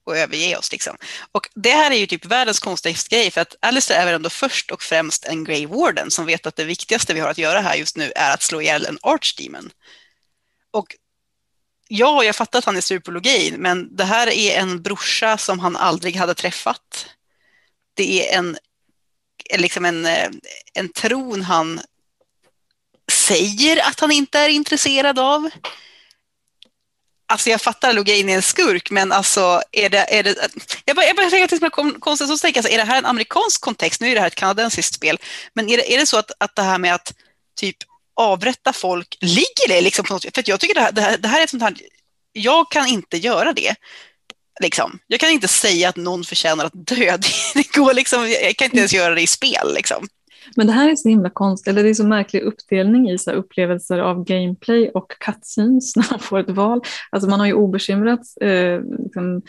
[0.07, 0.73] och överge oss.
[0.73, 0.97] Liksom.
[1.33, 4.31] Och det här är ju typ världens konstigaste grej för att Alistair är väl ändå
[4.31, 7.61] först och främst en Grey Warden som vet att det viktigaste vi har att göra
[7.61, 9.71] här just nu är att slå ihjäl en Archdemon.
[10.71, 10.97] Och
[11.89, 15.39] ja, jag fattar att han är sur på Logain, men det här är en brorsa
[15.39, 17.07] som han aldrig hade träffat
[18.01, 18.59] det är en,
[19.59, 20.29] liksom en, eh,
[20.75, 21.81] en tron han
[23.13, 25.51] säger att han inte är intresserad av.
[27.29, 30.19] Alltså jag fattar Logain är en skurk, men alltså är det...
[30.19, 30.35] Är det
[30.85, 32.99] jag bara, jag bara tänker att det är konstigt, så tänker alltså, är det här
[32.99, 34.01] en amerikansk kontext?
[34.01, 35.19] Nu är det här ett kanadensiskt spel,
[35.55, 37.15] men är det, är det så att, att det här med att
[37.61, 37.77] typ
[38.17, 41.29] avrätta folk, ligger det liksom på något För jag tycker det här, det här, det
[41.29, 41.77] här är ett sånt här,
[42.33, 43.75] jag kan inte göra det.
[44.63, 44.99] Liksom.
[45.07, 47.17] Jag kan inte säga att någon förtjänar att dö.
[47.55, 49.75] Det går liksom, jag kan inte ens göra det i spel.
[49.75, 50.07] Liksom.
[50.57, 53.31] Men det här är så himla konstigt, eller det är så märklig uppdelning i så
[53.31, 56.81] upplevelser av gameplay och cutscenes när man får ett val.
[57.11, 59.43] Alltså man har ju obekymrat eh, liksom,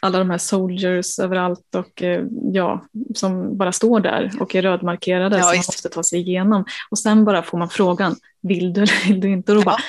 [0.00, 2.84] alla de här soldiers överallt och eh, ja,
[3.14, 6.64] som bara står där och är rödmarkerade ja, som man måste ta sig igenom.
[6.90, 9.52] Och sen bara får man frågan, vill du eller vill du inte?
[9.52, 9.64] Och då ja.
[9.64, 9.82] bara,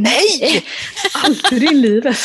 [0.00, 0.64] nej,
[1.24, 2.16] aldrig i livet.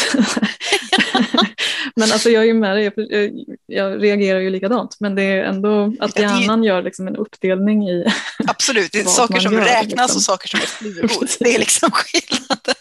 [1.96, 3.32] men alltså jag är ju med dig, jag,
[3.65, 8.06] jag, reagerar ju likadant, men det är ändå att hjärnan gör liksom en uppdelning i
[8.48, 10.18] Absolut, det är saker som gör, räknas liksom.
[10.18, 11.10] och saker som är flugor.
[11.39, 12.76] Det är liksom skillnaden.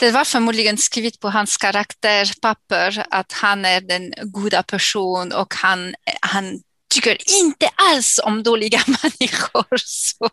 [0.00, 5.94] Det var förmodligen skrivet på hans karaktärpapper att han är den goda person och han,
[6.20, 6.60] han
[6.94, 9.76] tycker inte alls om dåliga människor.
[9.76, 10.28] Så.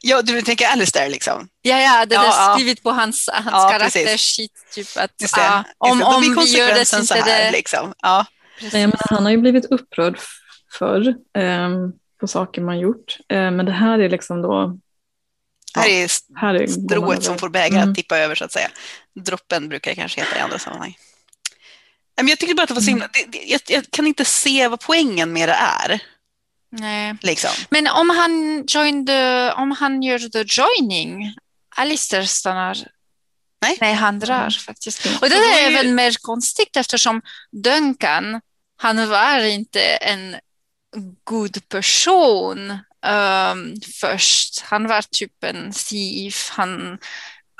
[0.00, 1.48] Ja, du tänker Alistair liksom?
[1.62, 2.90] Ja, ja, det är ja, skrivet ja.
[2.90, 4.50] på hans, hans ja, karaktärssheet.
[4.74, 7.50] Typ att, ja, om, om vi gör det inte här, det...
[7.50, 7.94] Liksom.
[8.02, 8.26] Ja.
[8.72, 10.18] Nej, men han har ju blivit upprörd
[10.78, 11.08] förr
[11.38, 11.70] eh,
[12.20, 13.18] på saker man gjort.
[13.28, 14.78] Eh, men det här är liksom då
[15.76, 16.10] här är,
[16.40, 17.90] här är strået som får bägaren mm.
[17.90, 18.68] att tippa över så att säga.
[19.14, 20.96] Droppen brukar det kanske heta i andra sammanhang.
[22.16, 23.30] Men jag tyckte bara att det var så himla, mm.
[23.30, 26.00] det, jag, jag, kan inte se vad poängen med det är.
[26.70, 27.16] Nej.
[27.22, 27.50] Liksom.
[27.70, 29.10] Men om han, joined,
[29.54, 31.34] om han gör the joining,
[31.76, 32.86] Alistair stannar
[33.62, 34.50] Nej, Nej han drar mm.
[34.50, 35.06] faktiskt.
[35.06, 35.76] Och det är ju...
[35.76, 38.40] väl mer konstigt eftersom Duncan,
[38.76, 40.36] han var inte en
[41.24, 44.60] god person um, först.
[44.60, 46.50] Han var typ en thief.
[46.52, 46.98] Han,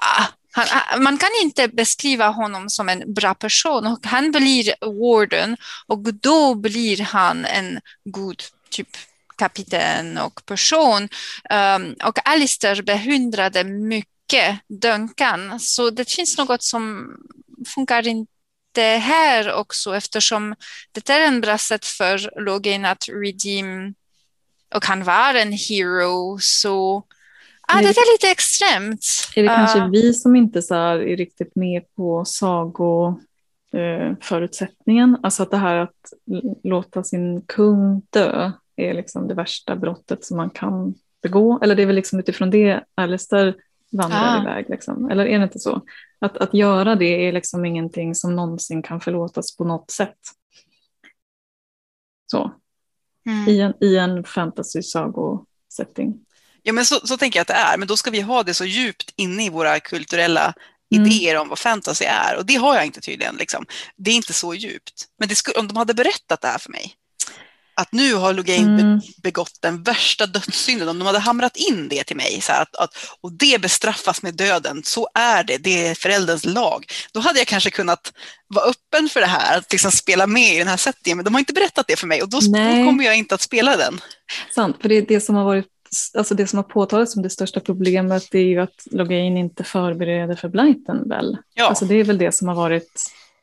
[0.02, 3.87] ah, han, ah, man kan inte beskriva honom som en bra person.
[3.87, 5.56] Och han blir warden
[5.87, 8.88] och då blir han en god typ
[9.37, 11.09] kapten och person.
[11.50, 15.61] Um, och Alistair beundrade mycket Duncan.
[15.61, 17.16] Så det finns något som
[17.74, 20.54] funkar inte här också eftersom
[20.92, 23.94] det är en bra sätt för Logan att redeem
[24.74, 27.02] och han var en hero så
[27.68, 29.05] ah, det är lite extremt.
[29.37, 35.11] Är det kanske uh, vi som inte så är riktigt med på sagoförutsättningen?
[35.11, 36.12] Uh, alltså att det här att
[36.62, 41.59] låta sin kung dö är liksom det värsta brottet som man kan begå.
[41.62, 43.55] Eller det är väl liksom utifrån det Alistair
[43.92, 44.42] vandrar ah.
[44.42, 44.66] iväg.
[44.68, 45.11] Liksom.
[45.11, 45.83] Eller är det inte så?
[46.18, 50.18] Att, att göra det är liksom ingenting som någonsin kan förlåtas på något sätt.
[52.26, 52.52] Så
[53.26, 53.48] mm.
[53.48, 56.14] i en, i en fantasy-sagosetting.
[56.62, 58.54] Ja, men så, så tänker jag att det är, men då ska vi ha det
[58.54, 60.54] så djupt inne i våra kulturella
[60.94, 61.06] mm.
[61.06, 63.36] idéer om vad fantasy är och det har jag inte tydligen.
[63.36, 63.66] Liksom.
[63.96, 65.04] Det är inte så djupt.
[65.18, 66.94] Men skulle, om de hade berättat det här för mig,
[67.76, 69.00] att nu har Logain mm.
[69.22, 72.90] begått den värsta dödssynden, om de hade hamrat in det till mig, så att, att,
[73.20, 76.84] och det bestraffas med döden, så är det, det är förälderns lag.
[77.12, 78.12] Då hade jag kanske kunnat
[78.48, 81.34] vara öppen för det här, att liksom spela med i den här settingen, men de
[81.34, 84.00] har inte berättat det för mig och då, då kommer jag inte att spela den.
[84.54, 85.66] Sant, för det är det som har varit
[86.18, 90.34] Alltså det som har påtalats som det största problemet är ju att Logain inte förbereder
[90.34, 91.36] för blighten väl?
[91.54, 91.68] Ja.
[91.68, 93.02] Alltså det är väl det som har varit,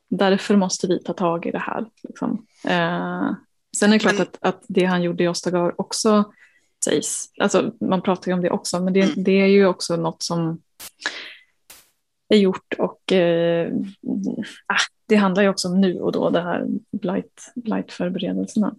[0.10, 1.86] därför måste vi ta tag i det här.
[2.04, 2.46] Liksom.
[2.64, 3.32] Eh,
[3.78, 6.34] Sen är det klart att, att det han gjorde i Ostagar också
[6.86, 9.24] sägs, alltså man pratar ju om det också, men det, mm.
[9.24, 10.62] det är ju också något som
[12.30, 13.72] är gjort och eh,
[14.68, 18.76] ah, det handlar ju också om nu och då, det här blight, blight-förberedelserna.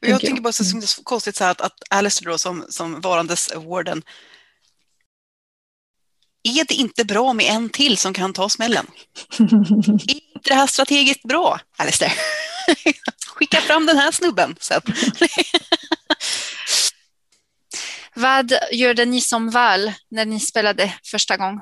[0.00, 0.82] Jag tänker, bara så, mm.
[0.82, 4.02] så konstigt så här att, att Alistair då som, som varandes warden,
[6.42, 8.86] är det inte bra med en till som kan ta smällen?
[9.38, 12.12] är inte det här strategiskt bra, Alistair?
[13.26, 14.56] skicka fram den här snubben.
[14.60, 14.74] Så
[18.14, 21.60] Vad gjorde ni som val när ni spelade första gången?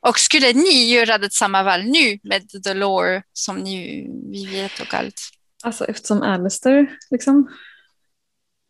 [0.00, 4.80] Och skulle ni göra det samma val nu med the lore som ni, vi vet
[4.80, 5.20] och allt?
[5.62, 7.48] Alltså eftersom Alistair liksom.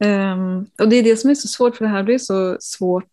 [0.05, 3.13] Um, och det är det som är så svårt för det här blir så svårt,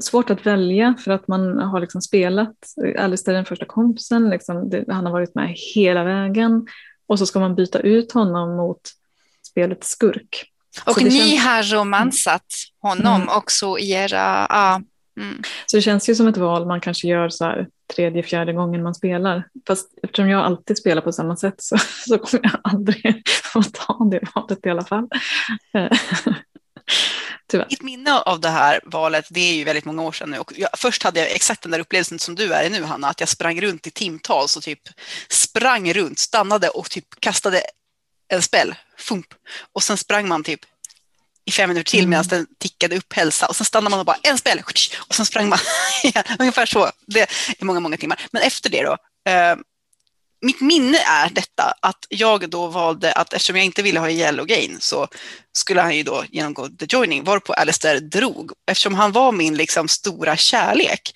[0.00, 2.56] svårt att välja för att man har liksom spelat
[2.98, 6.66] Alistair den första kompisen, liksom, det, han har varit med hela vägen
[7.10, 8.80] och så ska man byta ut honom mot
[9.46, 10.44] spelets skurk.
[10.86, 11.44] Och ni känns...
[11.44, 12.46] har romansat
[12.82, 13.28] honom mm.
[13.28, 14.46] också i era...
[14.46, 14.80] Ah,
[15.20, 15.42] mm.
[15.66, 18.82] Så det känns ju som ett val man kanske gör så här tredje, fjärde gången
[18.82, 19.48] man spelar.
[19.66, 21.76] Fast eftersom jag alltid spelar på samma sätt så,
[22.08, 23.06] så kommer jag aldrig
[23.54, 25.08] att ta det valet i alla fall.
[27.50, 27.66] Tyvärr.
[27.70, 30.38] Mitt minne av det här valet, det är ju väldigt många år sedan nu.
[30.38, 33.08] Och jag, först hade jag exakt den där upplevelsen som du är i nu, Hanna,
[33.08, 34.80] att jag sprang runt i timtals och typ
[35.28, 37.62] sprang runt, stannade och typ kastade
[38.32, 39.26] en spel, fump.
[39.72, 40.60] Och sen sprang man typ
[41.44, 42.10] i fem minuter till mm.
[42.10, 44.62] medan den tickade upp hälsa och sen stannade man och bara en spel
[44.98, 45.58] och sen sprang man.
[46.38, 46.90] Ungefär så.
[47.06, 47.20] Det
[47.58, 48.20] är många, många timmar.
[48.32, 48.96] Men efter det då,
[49.30, 49.56] eh,
[50.42, 54.46] mitt minne är detta att jag då valde att eftersom jag inte ville ha ihjäl
[54.46, 55.08] Gain så
[55.52, 58.52] skulle han ju då genomgå the joining varpå Alistair drog.
[58.70, 61.12] Eftersom han var min liksom stora kärlek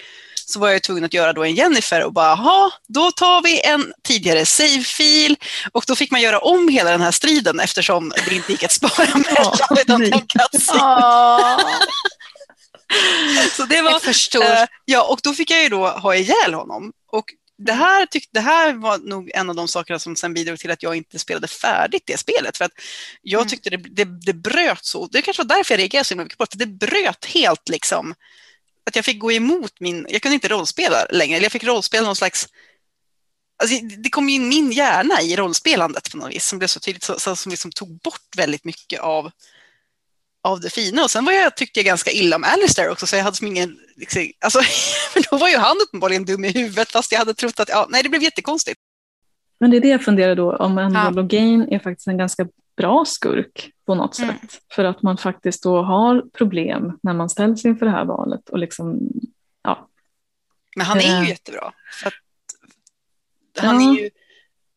[0.46, 3.66] så var jag tvungen att göra då en Jennifer och bara, jaha, då tar vi
[3.66, 5.36] en tidigare save-fil
[5.72, 8.72] och då fick man göra om hela den här striden eftersom det inte gick att
[8.72, 10.12] spara mellan utan en
[13.50, 14.42] Så det var, jag förstår.
[14.42, 16.92] Uh, ja, och då fick jag ju då ha ihjäl honom.
[17.12, 17.24] Och
[17.58, 20.70] det här, tyck, det här var nog en av de sakerna som sen bidrog till
[20.70, 22.56] att jag inte spelade färdigt det spelet.
[22.56, 22.72] För att
[23.22, 23.48] jag mm.
[23.48, 25.06] tyckte det, det, det, bröt så.
[25.06, 26.58] Det kanske var därför jag reagerade så mycket på det.
[26.58, 28.14] Det bröt helt liksom.
[28.86, 31.36] Att jag fick gå emot min, jag kunde inte rollspela längre.
[31.36, 32.48] Eller jag fick rollspela någon slags
[33.56, 37.02] Alltså, det kom in min hjärna i rollspelandet på något vis som blev så tydligt,
[37.02, 39.30] så, så, som liksom tog bort väldigt mycket av
[40.44, 41.02] av det fina.
[41.02, 43.46] Och sen var jag, tyckte jag ganska illa om Alistair också, så jag hade som
[43.46, 43.78] ingen...
[43.96, 44.60] Liksom, alltså,
[45.30, 47.68] då var ju han uppenbarligen dum i huvudet, fast jag hade trott att...
[47.68, 48.80] Ja, nej, det blev jättekonstigt.
[49.60, 51.10] Men det är det jag funderar då, om ändå ja.
[51.10, 54.34] Logain är faktiskt en ganska bra skurk på något mm.
[54.34, 54.60] sätt.
[54.72, 58.48] För att man faktiskt då har problem när man ställs inför det här valet.
[58.48, 58.98] Och liksom,
[59.62, 59.88] ja.
[60.76, 61.72] Men han är ju äh, jättebra.
[62.02, 62.12] För
[63.66, 63.90] han ja.
[63.90, 64.10] är ju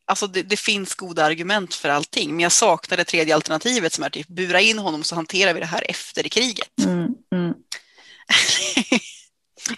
[0.07, 4.03] alltså det, det, finns goda argument för allting, men jag saknar det tredje alternativet som
[4.03, 6.79] är typ bura in honom så hanterar vi det här efter kriget.
[6.79, 7.53] Mm, mm.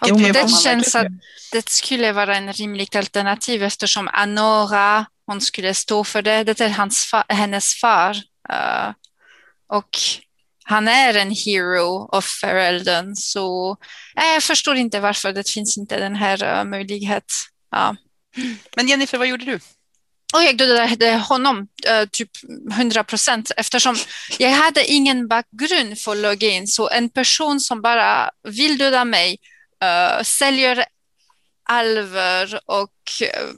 [0.00, 1.06] Och det känns att
[1.52, 6.68] det skulle vara en rimligt alternativ eftersom Anora, hon skulle stå för det, det är
[6.68, 8.16] hans fa hennes far.
[8.52, 8.92] Uh,
[9.68, 9.98] och
[10.64, 13.76] han är en hero of Ferelden, så
[14.16, 17.36] äh, jag förstår inte varför det finns inte den här uh, möjligheten.
[17.76, 17.92] Uh.
[18.76, 19.60] Men Jennifer, vad gjorde du?
[20.32, 22.30] Och jag dödade honom eh, typ
[22.72, 23.96] 100 procent eftersom
[24.38, 26.66] jag hade ingen bakgrund för login.
[26.66, 29.38] Så en person som bara vill döda mig
[29.82, 30.84] eh, säljer
[31.62, 33.48] alver och eh,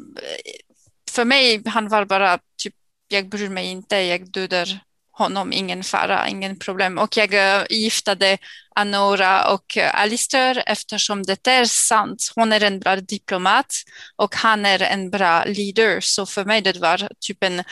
[1.10, 2.74] för mig han var bara typ
[3.08, 4.80] jag bryr mig inte, jag dödar
[5.22, 6.98] honom, ingen fara, ingen problem.
[6.98, 8.38] Och jag eh, giftade
[8.74, 12.32] Anora och eh, Alistair eftersom det är sant.
[12.34, 13.74] Hon är en bra diplomat
[14.16, 16.00] och han är en bra leader.
[16.00, 17.64] Så för mig det var typ en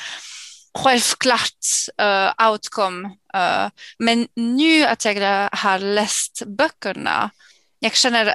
[0.79, 1.65] självklart
[2.03, 3.09] uh, outcome.
[3.37, 7.31] Uh, men nu att jag har läst böckerna,
[7.79, 8.35] jag känner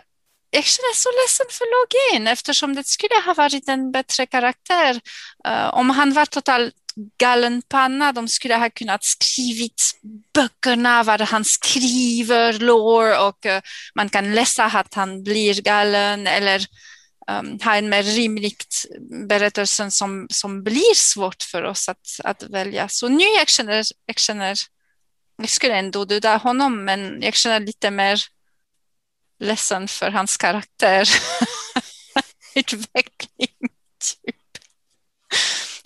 [0.50, 5.00] jag känner så ledsen för Login eftersom det skulle ha varit en bättre karaktär
[5.48, 6.76] uh, om han var totalt
[7.18, 8.12] galen panna.
[8.12, 10.00] De skulle ha kunnat skrivit
[10.34, 13.60] böckerna, vad han skriver, lår och uh,
[13.96, 16.66] man kan läsa att han blir galen eller
[17.32, 18.56] um, ha en mer rimlig
[19.28, 22.88] berättelse som, som blir svårt för oss att, att välja.
[22.88, 24.60] Så nu jag känner, jag känner,
[25.38, 28.20] jag skulle ändå döda honom, men jag känner lite mer
[29.40, 31.10] ledsen för hans karaktär.
[32.56, 33.75] Utveckling.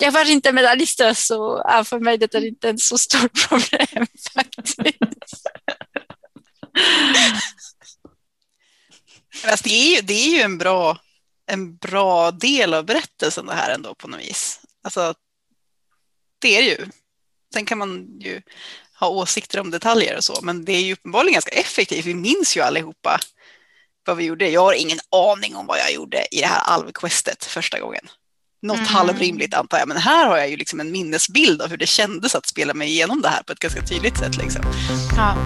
[0.02, 4.06] Jag var inte medaljist så ja, för mig det är inte ett så stort problem
[4.34, 4.80] faktiskt.
[9.44, 10.98] Alltså, det, är ju, det är ju en bra,
[11.46, 14.60] en bra del av berättelsen det här ändå på något vis.
[14.82, 15.14] Alltså,
[16.38, 16.86] det är det ju.
[17.54, 18.42] Sen kan man ju
[19.00, 22.06] ha åsikter om detaljer och så, men det är ju uppenbarligen ganska effektivt.
[22.06, 23.20] Vi minns ju allihopa
[24.04, 24.48] vad vi gjorde.
[24.48, 28.08] Jag har ingen aning om vad jag gjorde i det här alvquestet första gången.
[28.62, 28.88] Något mm.
[28.88, 32.34] halvrimligt antar jag, men här har jag ju liksom en minnesbild av hur det kändes
[32.34, 34.36] att spela mig igenom det här på ett ganska tydligt sätt.
[34.36, 34.62] Liksom.
[35.16, 35.36] Ja.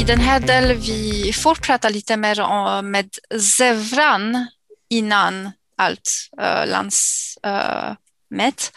[0.00, 3.08] I den här delen vi får prata lite mer om, med
[3.58, 4.46] Zevran
[4.90, 7.94] innan allt uh, lands, uh,
[8.30, 8.72] mätt.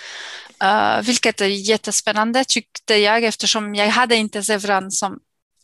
[0.64, 5.14] Uh, vilket är jättespännande tyckte jag eftersom jag hade inte Zevran som,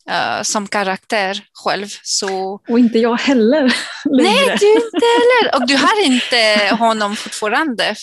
[0.09, 1.87] uh, som karaktär själv.
[2.03, 2.61] Så...
[2.69, 3.61] Och inte jag heller.
[4.05, 5.55] Nej, du inte heller.
[5.55, 7.95] Och du har inte honom fortfarande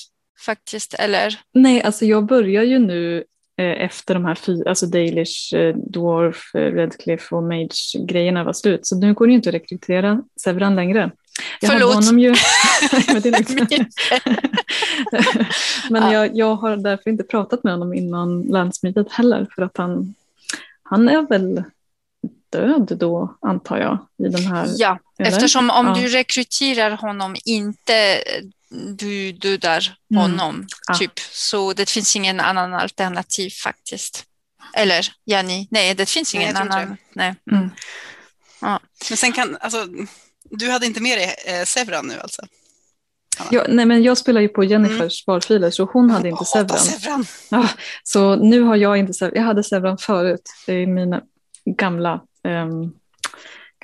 [0.47, 1.41] faktiskt, eller?
[1.55, 3.25] Nej, alltså jag börjar ju nu
[3.59, 5.55] eh, efter de här fyra, alltså Dalish,
[5.93, 8.87] Dwarf, Redcliffe och Mage-grejerna var slut.
[8.87, 11.11] Så nu går det inte att rekrytera Sevran längre.
[11.61, 11.95] Jag Förlåt.
[11.95, 12.35] Honom ju...
[15.91, 20.15] Men jag, jag har därför inte pratat med honom innan landsmeetet heller för att han,
[20.83, 21.65] han är väl
[22.51, 24.69] död då antar jag i den här.
[24.77, 25.31] Ja, eller?
[25.31, 25.95] eftersom om ja.
[25.95, 28.23] du rekryterar honom inte
[28.99, 30.23] du dödar mm.
[30.23, 30.99] honom mm.
[30.99, 34.25] typ så det finns ingen annan alternativ faktiskt.
[34.75, 36.97] Eller Jenny, nej det finns ingen nej, annan.
[37.13, 37.35] Nej.
[37.53, 37.71] Mm.
[38.61, 38.81] Ja.
[39.09, 39.87] Men sen kan, alltså
[40.51, 42.43] du hade inte med dig eh, Sevran nu alltså?
[43.51, 45.11] Ja, nej, men jag spelar ju på Jennifers mm.
[45.11, 46.79] sparfiler så hon hade inte Sevran.
[46.79, 47.25] Sevran.
[47.49, 47.69] Ja,
[48.05, 49.33] så nu har jag inte Sevran.
[49.37, 50.51] Jag hade Sevran förut.
[50.67, 51.23] Det är mina
[51.65, 52.95] gamla, um,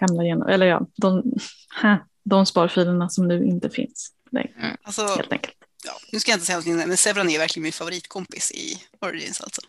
[0.01, 1.23] gamla genom, eller ja, de,
[2.25, 4.53] de sparfilerna som nu inte finns längre.
[4.61, 4.77] Mm.
[4.83, 5.55] Alltså, helt enkelt.
[5.85, 9.41] ja, nu ska jag inte säga någonting, men Sevran är verkligen min favoritkompis i Origins
[9.41, 9.63] alltså.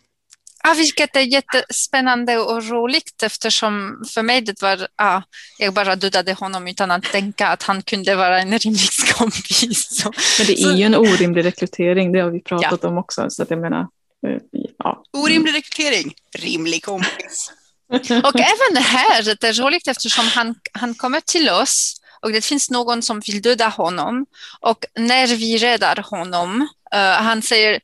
[0.63, 5.23] Ja, vilket är jättespännande och roligt eftersom för mig det var, ja,
[5.57, 10.05] jag bara dödade honom utan att tänka att han kunde vara en rimlig kompis.
[10.37, 12.89] Men det är ju en orimlig rekrytering, det har vi pratat ja.
[12.89, 13.29] om också.
[13.29, 13.87] Så att jag menar,
[14.27, 15.03] eh, ja.
[15.13, 17.51] Orimlig rekrytering, rimlig kompis.
[18.23, 22.69] och även här, det är roligt eftersom han, han kommer till oss och det finns
[22.69, 24.25] någon som vill döda honom
[24.59, 26.61] och när vi räddar honom,
[26.95, 27.79] uh, han säger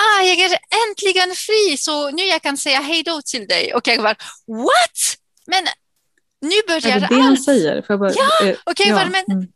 [0.00, 3.74] ah, jag är äntligen fri så nu jag kan säga hej då till dig.
[3.74, 5.16] Och jag var what?
[5.46, 5.64] Men
[6.40, 7.04] nu börjar allt.
[7.04, 7.82] Är det det han säger?
[7.82, 9.08] För bara, ja, eh, okej, okay, ja.
[9.10, 9.48] men mm.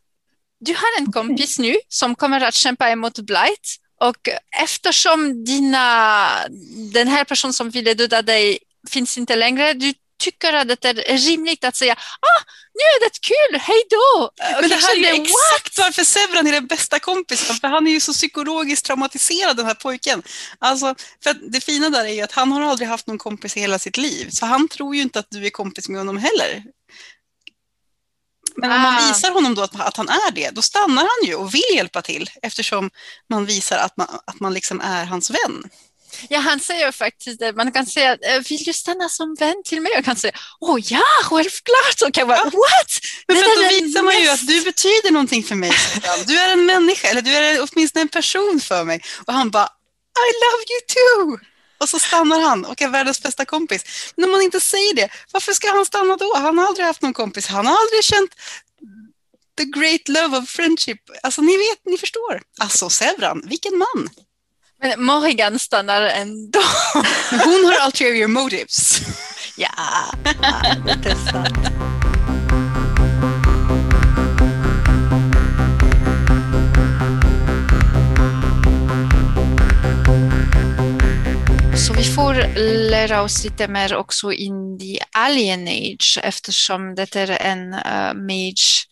[0.61, 4.28] du har en kompis nu som kommer att kämpa emot Blight och
[4.62, 6.28] eftersom dina,
[6.92, 8.59] den här personen som ville döda dig
[8.90, 12.42] finns inte längre, du tycker att det är rimligt att säga ah,
[12.75, 14.31] nu är det kul, hej då.
[14.61, 17.91] Men det här är ju exakt varför Sevran är den bästa kompisen, för han är
[17.91, 20.22] ju så psykologiskt traumatiserad den här pojken.
[20.59, 23.61] Alltså, för det fina där är ju att han har aldrig haft någon kompis i
[23.61, 26.64] hela sitt liv, så han tror ju inte att du är kompis med honom heller.
[28.57, 29.09] Men om man ah.
[29.09, 32.03] visar honom då att, att, han är det, då stannar han ju och vill hjälpa
[32.03, 32.91] till eftersom
[33.31, 35.70] man visar att man, att man liksom är hans vän.
[36.29, 37.53] Ja, han säger faktiskt det.
[37.53, 39.93] Man kan säga, eh, vill du stanna som vän till mig?
[39.95, 42.03] Jag kan säga, åh oh, ja, självklart.
[42.07, 42.93] Och kan vara, what?
[43.29, 45.73] Men för då visar man ju att du betyder någonting för mig.
[46.27, 49.01] Du är en människa, eller du är åtminstone en person för mig.
[49.27, 49.69] Och han bara,
[50.19, 51.47] I love you too.
[51.79, 54.12] Och så stannar han och är världens bästa kompis.
[54.17, 56.37] Men om man inte säger det, varför ska han stanna då?
[56.37, 57.47] Han har aldrig haft någon kompis.
[57.47, 58.31] Han har aldrig känt
[59.59, 60.99] the great love of friendship.
[61.23, 62.43] Alltså ni vet, ni förstår.
[62.59, 64.11] Alltså Sevran, vilken man.
[64.85, 66.61] Men Morrigan stannar ändå.
[67.30, 69.01] Hon har ulterior motives.
[69.57, 69.68] ja,
[71.32, 71.59] sant.
[81.76, 82.59] Så vi får
[82.91, 88.87] lära oss lite mer också in i Alien Age eftersom det är en uh, mage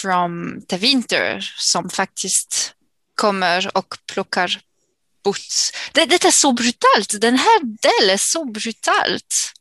[0.00, 2.72] from the winter som faktiskt
[3.14, 4.60] kommer och plockar
[5.34, 5.72] kibbutz.
[5.92, 7.20] Det, det är så brutalt.
[7.20, 9.52] Den här delen är så brutalt.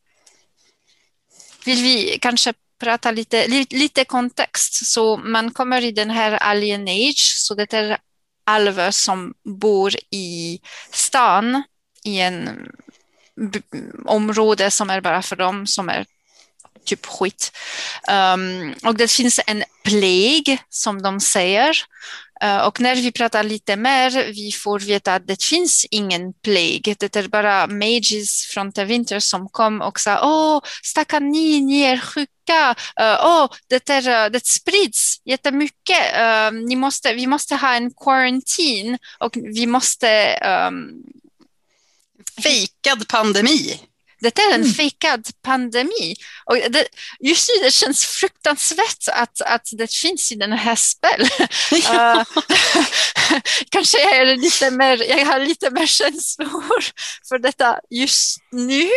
[1.65, 4.85] Vill vi kanske prata lite, lite kontext.
[4.85, 7.97] Så man kommer i den här alien age, så det är
[8.45, 10.59] alver som bor i
[10.91, 11.63] stan
[12.03, 12.71] i en
[14.05, 16.05] område som är bara för dem som är
[16.85, 17.51] typ skit.
[18.11, 21.77] Um, och det finns en plague som de säger
[22.41, 26.95] Eh, och när vi pratar lite mer, vi får veta att det finns ingen plague.
[26.99, 31.81] Det är bara mages från The Winter som kom och sa åh, stackarn ni, ni
[31.81, 32.75] är sjuka.
[32.99, 35.97] Eh, åh, det, är, eh, det sprids jättemycket.
[36.67, 41.03] Ni måste, vi måste ha en quarantine och vi måste um,
[42.43, 43.79] Fejkad pandemi.
[44.19, 44.73] Det är en mm.
[44.73, 46.15] fejkad pandemi.
[46.45, 46.87] Och det,
[47.19, 51.27] just nu det känns fruktansvärt att, att det finns i den här spel.
[51.71, 52.25] Ja.
[52.37, 52.45] uh,
[53.69, 56.85] kanske jag, är lite mer, jag har lite mer känslor
[57.29, 58.89] för detta just nu.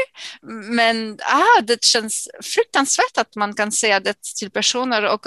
[0.73, 5.27] Men ah, det känns fruktansvärt att man kan säga det till personer och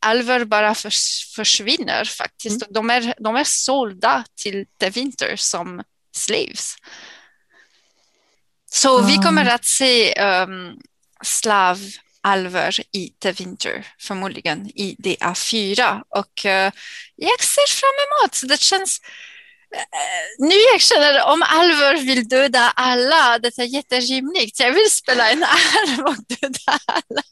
[0.00, 2.62] alver bara förs, försvinner faktiskt.
[2.62, 2.72] Mm.
[2.72, 5.82] De, är, de är sålda till The Winter som
[6.16, 6.74] slaves.
[8.72, 9.10] Så mm.
[9.10, 10.78] vi kommer att se um,
[11.22, 16.02] slavalver i The Winter, förmodligen i DA4.
[16.08, 16.70] Och uh,
[17.16, 18.40] jag ser fram emot.
[18.48, 19.00] Det känns...
[19.76, 24.60] Uh, nu jag känner om alver vill döda alla, det är jätterimligt.
[24.60, 27.22] Jag vill spela en alv och döda alla.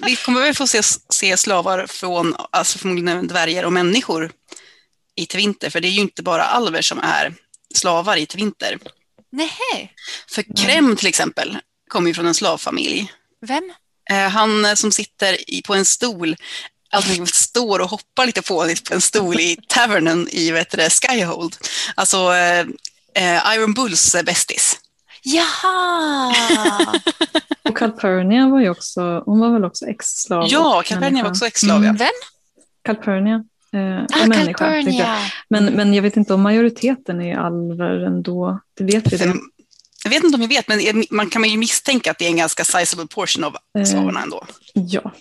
[0.00, 4.32] Vi kommer väl få se, se slavar från, alltså förmodligen dvärgar och människor
[5.14, 7.34] i Tvinter, för det är ju inte bara alver som är
[7.74, 8.78] slavar i Tvinter.
[9.30, 9.92] Nej.
[10.28, 11.58] För Krem till exempel
[11.88, 13.12] kommer ju från en slavfamilj.
[13.46, 13.72] Vem?
[14.10, 16.36] Eh, han som sitter på en stol,
[16.90, 21.56] alltså står och hoppar lite på, på en stol i tavernen i vet det, Skyhold.
[21.94, 22.66] Alltså eh,
[23.14, 24.80] eh, Iron Bulls bästis.
[25.22, 26.34] Jaha!
[27.62, 30.46] och Calpurnia var ju också, hon var väl också ex-slav?
[30.48, 31.76] Ja, Calpurnia var också ex-slav.
[31.76, 31.96] Mm.
[31.96, 32.08] Vem?
[32.84, 33.44] Calpurnia.
[33.72, 35.18] Eh, ah, människa, jag.
[35.48, 38.60] Men, men jag vet inte om majoriteten är alver ändå.
[38.74, 39.34] Det vet vi det.
[40.04, 42.36] Jag vet inte om jag vet, men man kan ju misstänka att det är en
[42.36, 44.46] ganska sizable portion av eh, slavarna ändå.
[44.72, 45.12] Ja,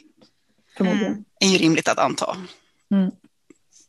[0.78, 1.12] förmodligen.
[1.12, 1.24] Mm.
[1.40, 2.38] Det är ju rimligt att anta.
[2.92, 3.12] Mm.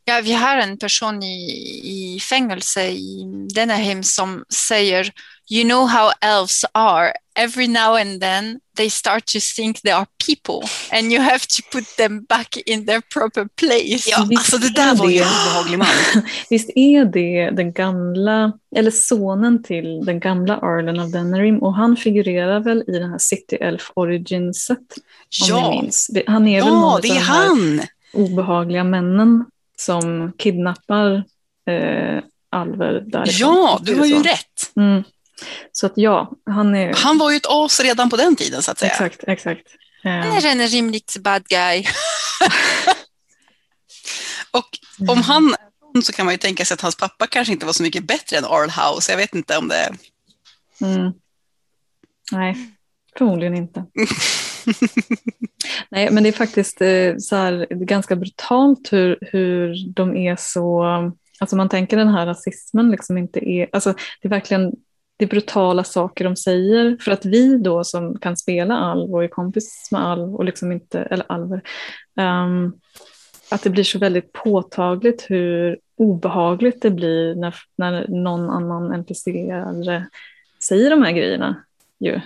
[0.09, 1.35] Ja, vi har en person i,
[1.83, 5.11] i fängelse i denna hem som säger
[5.51, 7.13] You know how elves are.
[7.35, 11.61] Every now and then they start to think they are people and you have to
[11.71, 14.09] put them back in their proper place.
[14.09, 15.87] Ja, alltså det där var ju en obehaglig man.
[16.49, 21.97] Visst är det den gamla, eller sonen till den gamla Arlen av Denerim och han
[21.97, 24.77] figurerar väl i den här City Elf Originset?
[25.51, 26.23] Om ja.
[26.27, 27.81] Han är ja, väl någon det är han!
[28.13, 29.45] obehagliga männen
[29.79, 31.23] som kidnappar
[31.69, 33.55] eh, alver därifrån.
[33.55, 34.71] Ja, du har ju rätt.
[34.75, 35.03] Mm.
[35.71, 36.93] Så att ja, han är...
[36.93, 38.91] Han var ju ett as redan på den tiden så att säga.
[38.91, 39.67] Exakt, exakt.
[40.03, 41.85] Han är en rimligt bad guy.
[44.51, 44.77] och
[45.09, 45.55] om han
[46.03, 48.37] så kan man ju tänka sig att hans pappa kanske inte var så mycket bättre
[48.37, 49.11] än Arl House.
[49.11, 49.93] Jag vet inte om det...
[50.81, 51.11] Mm.
[52.31, 52.55] Nej,
[53.17, 53.85] förmodligen inte.
[55.89, 60.83] Nej, men det är faktiskt eh, så här, ganska brutalt hur, hur de är så...
[61.39, 63.69] Alltså man tänker den här rasismen liksom inte är...
[63.71, 64.73] Alltså det är verkligen
[65.19, 66.97] det är brutala saker de säger.
[67.01, 70.71] För att vi då som kan spela alv och är kompis med alv och liksom
[70.71, 71.61] inte, eller alver,
[72.15, 72.79] um,
[73.51, 79.31] att det blir så väldigt påtagligt hur obehagligt det blir när, när någon annan npc
[80.63, 81.63] säger de här grejerna.
[81.99, 82.19] Ju.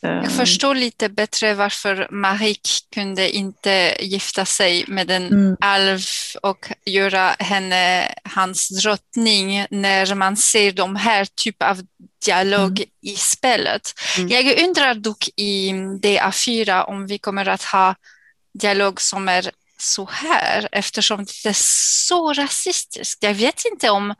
[0.00, 0.30] Jag ehm.
[0.30, 5.56] förstår lite bättre varför Marik kunde inte gifta sig med en mm.
[5.60, 6.00] alv
[6.42, 11.80] och göra henne hans drottning när man ser de här typ av
[12.24, 12.90] dialog mm.
[13.02, 13.82] i spelet.
[14.18, 14.28] Mm.
[14.28, 15.72] Jag undrar dock i
[16.02, 17.94] DA4 om vi kommer att ha
[18.54, 21.56] dialog som är så här eftersom det är
[22.06, 23.22] så rasistiskt.
[23.22, 24.14] Jag vet inte om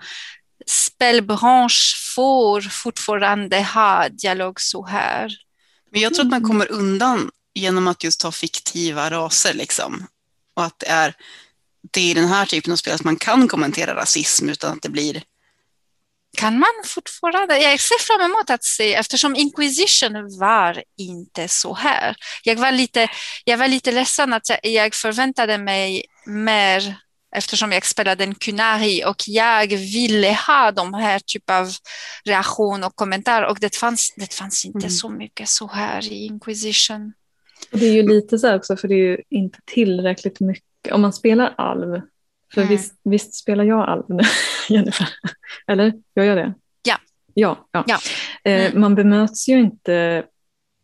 [0.66, 5.45] spelbransch får fortfarande ha dialog så här.
[5.91, 6.49] Men jag tror att man mm.
[6.49, 10.07] kommer undan genom att just ha fiktiva raser liksom.
[10.55, 11.14] Och att det är,
[11.93, 14.89] det är den här typen av spel att man kan kommentera rasism utan att det
[14.89, 15.22] blir
[16.37, 22.16] kan man fortfarande, jag ser fram emot att se eftersom Inquisition var inte så här.
[22.43, 23.09] Jag var lite,
[23.45, 26.97] jag var lite ledsen att jag, jag förväntade mig mer
[27.37, 31.68] eftersom jag spelade en kunari och jag ville ha de här typ av
[32.24, 34.91] reaktion och kommentar och det fanns, det fanns inte mm.
[34.91, 37.12] så mycket så här i Inquisition.
[37.72, 40.93] Och det är ju lite så här också för det är ju inte tillräckligt mycket,
[40.93, 42.01] om man spelar alv,
[42.55, 42.68] för mm.
[42.68, 44.22] visst, visst, spelar jag alv nu,
[44.68, 45.09] Jennifer?
[45.66, 46.55] Eller gör jag det?
[46.82, 46.97] Ja.
[47.34, 47.84] Ja, ja.
[47.87, 47.99] ja.
[48.45, 48.80] Eh, mm.
[48.80, 50.24] man bemöts ju inte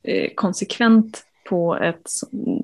[0.02, 2.10] eh, konsekvent på ett,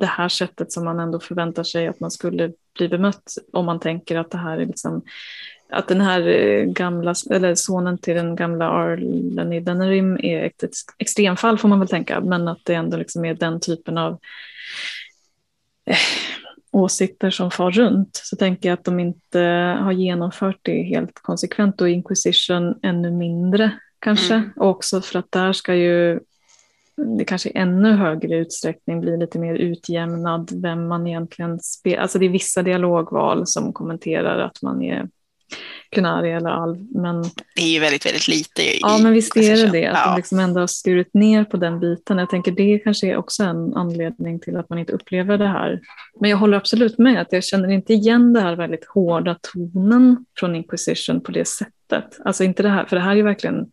[0.00, 3.80] det här sättet som man ändå förväntar sig att man skulle bli bemött om man
[3.80, 5.02] tänker att det här är liksom
[5.70, 10.64] att den här eh, gamla, eller sonen till den gamla Arlen i Denerim är ett,
[10.98, 14.18] extremfall får man väl tänka, men att det ändå liksom är den typen av
[15.84, 15.96] eh,
[16.70, 18.10] åsikter som far runt.
[18.12, 19.40] Så tänker jag att de inte
[19.80, 24.34] har genomfört det helt konsekvent och Inquisition ännu mindre kanske.
[24.34, 24.50] Mm.
[24.56, 26.20] Och också för att där ska ju
[27.18, 32.02] det kanske i ännu högre utsträckning blir lite mer utjämnad vem man egentligen spelar.
[32.02, 35.08] Alltså det är vissa dialogval som kommenterar att man är
[35.90, 36.86] Kunari eller Alv.
[36.90, 37.22] Men...
[37.56, 38.62] Det är ju väldigt, väldigt lite.
[38.62, 39.86] I, ja, men visst är det det.
[39.86, 40.10] Att ja.
[40.10, 42.18] de liksom ändå har skurit ner på den biten.
[42.18, 45.80] Jag tänker det kanske är också en anledning till att man inte upplever det här.
[46.20, 50.24] Men jag håller absolut med att jag känner inte igen det här väldigt hårda tonen
[50.38, 52.18] från Inquisition på det sättet.
[52.24, 53.66] Alltså inte det här, för det här är ju verkligen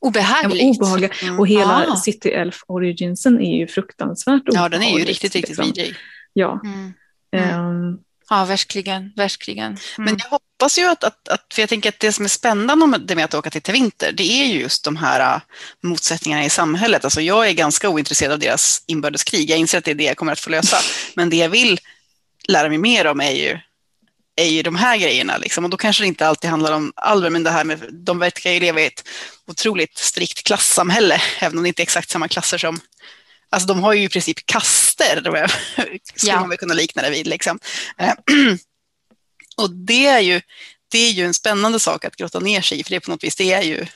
[0.00, 0.80] Obehagligt.
[0.80, 1.10] Obehagliga.
[1.22, 1.40] Mm.
[1.40, 1.96] Och hela ah.
[1.96, 4.54] City Elf Originsen är ju fruktansvärt obehagligt.
[4.54, 5.66] Ja, den är ju riktigt, riktigt liksom.
[5.66, 5.94] vidrig.
[6.32, 6.60] Ja.
[6.64, 6.92] Mm.
[7.36, 7.98] Mm.
[8.30, 9.12] ja, verkligen.
[9.16, 9.66] verkligen.
[9.66, 9.78] Mm.
[9.96, 12.86] Men jag hoppas ju att, att, att, för jag tänker att det som är spännande
[12.86, 15.40] med, det med att åka till Tevinter, det är ju just de här uh,
[15.82, 17.04] motsättningarna i samhället.
[17.04, 19.50] Alltså jag är ganska ointresserad av deras inbördeskrig.
[19.50, 20.76] Jag inser att det är det jag kommer att få lösa.
[21.14, 21.80] Men det jag vill
[22.48, 23.58] lära mig mer om är ju
[24.36, 25.36] är ju de här grejerna.
[25.36, 25.64] Liksom.
[25.64, 28.50] Och då kanske det inte alltid handlar om alver, men det här med, de verkar
[28.50, 29.08] ju leva i ett
[29.46, 32.80] otroligt strikt klassamhälle, även om det inte är exakt samma klasser som
[33.50, 35.20] Alltså de har ju i princip kaster,
[36.14, 36.40] skulle ja.
[36.40, 37.26] man väl kunna likna det vid.
[37.26, 37.58] Liksom.
[37.98, 38.12] Eh,
[39.56, 40.40] och det är, ju,
[40.90, 43.24] det är ju en spännande sak att grotta ner sig i, för det på något
[43.24, 43.86] vis, det är ju,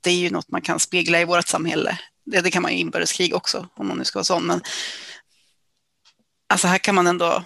[0.00, 1.98] det är ju något man kan spegla i vårt samhälle.
[2.26, 4.46] Det, det kan man ju i inbördeskrig också, om man nu ska vara sån.
[4.46, 4.62] Men
[6.48, 7.44] alltså här kan man ändå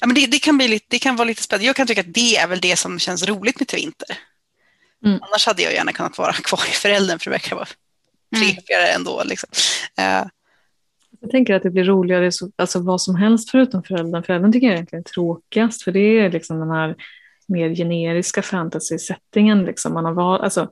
[0.00, 1.66] Ja, men det, det, kan bli lite, det kan vara lite spännande.
[1.66, 4.18] Jag kan tycka att det är väl det som känns roligt med Tvinter.
[5.04, 5.18] Mm.
[5.22, 7.68] Annars hade jag gärna kunnat vara kvar i föräldern för det verkar vara
[8.36, 8.96] trevligare mm.
[8.96, 9.22] ändå.
[9.24, 9.48] Liksom.
[10.00, 10.28] Uh.
[11.20, 14.22] Jag tänker att det blir roligare, alltså vad som helst förutom föräldern.
[14.22, 16.96] Föräldern tycker jag egentligen är tråkigast, för det är liksom den här
[17.48, 19.64] mer generiska fantasy-settingen.
[19.64, 20.70] Liksom man har val, alltså,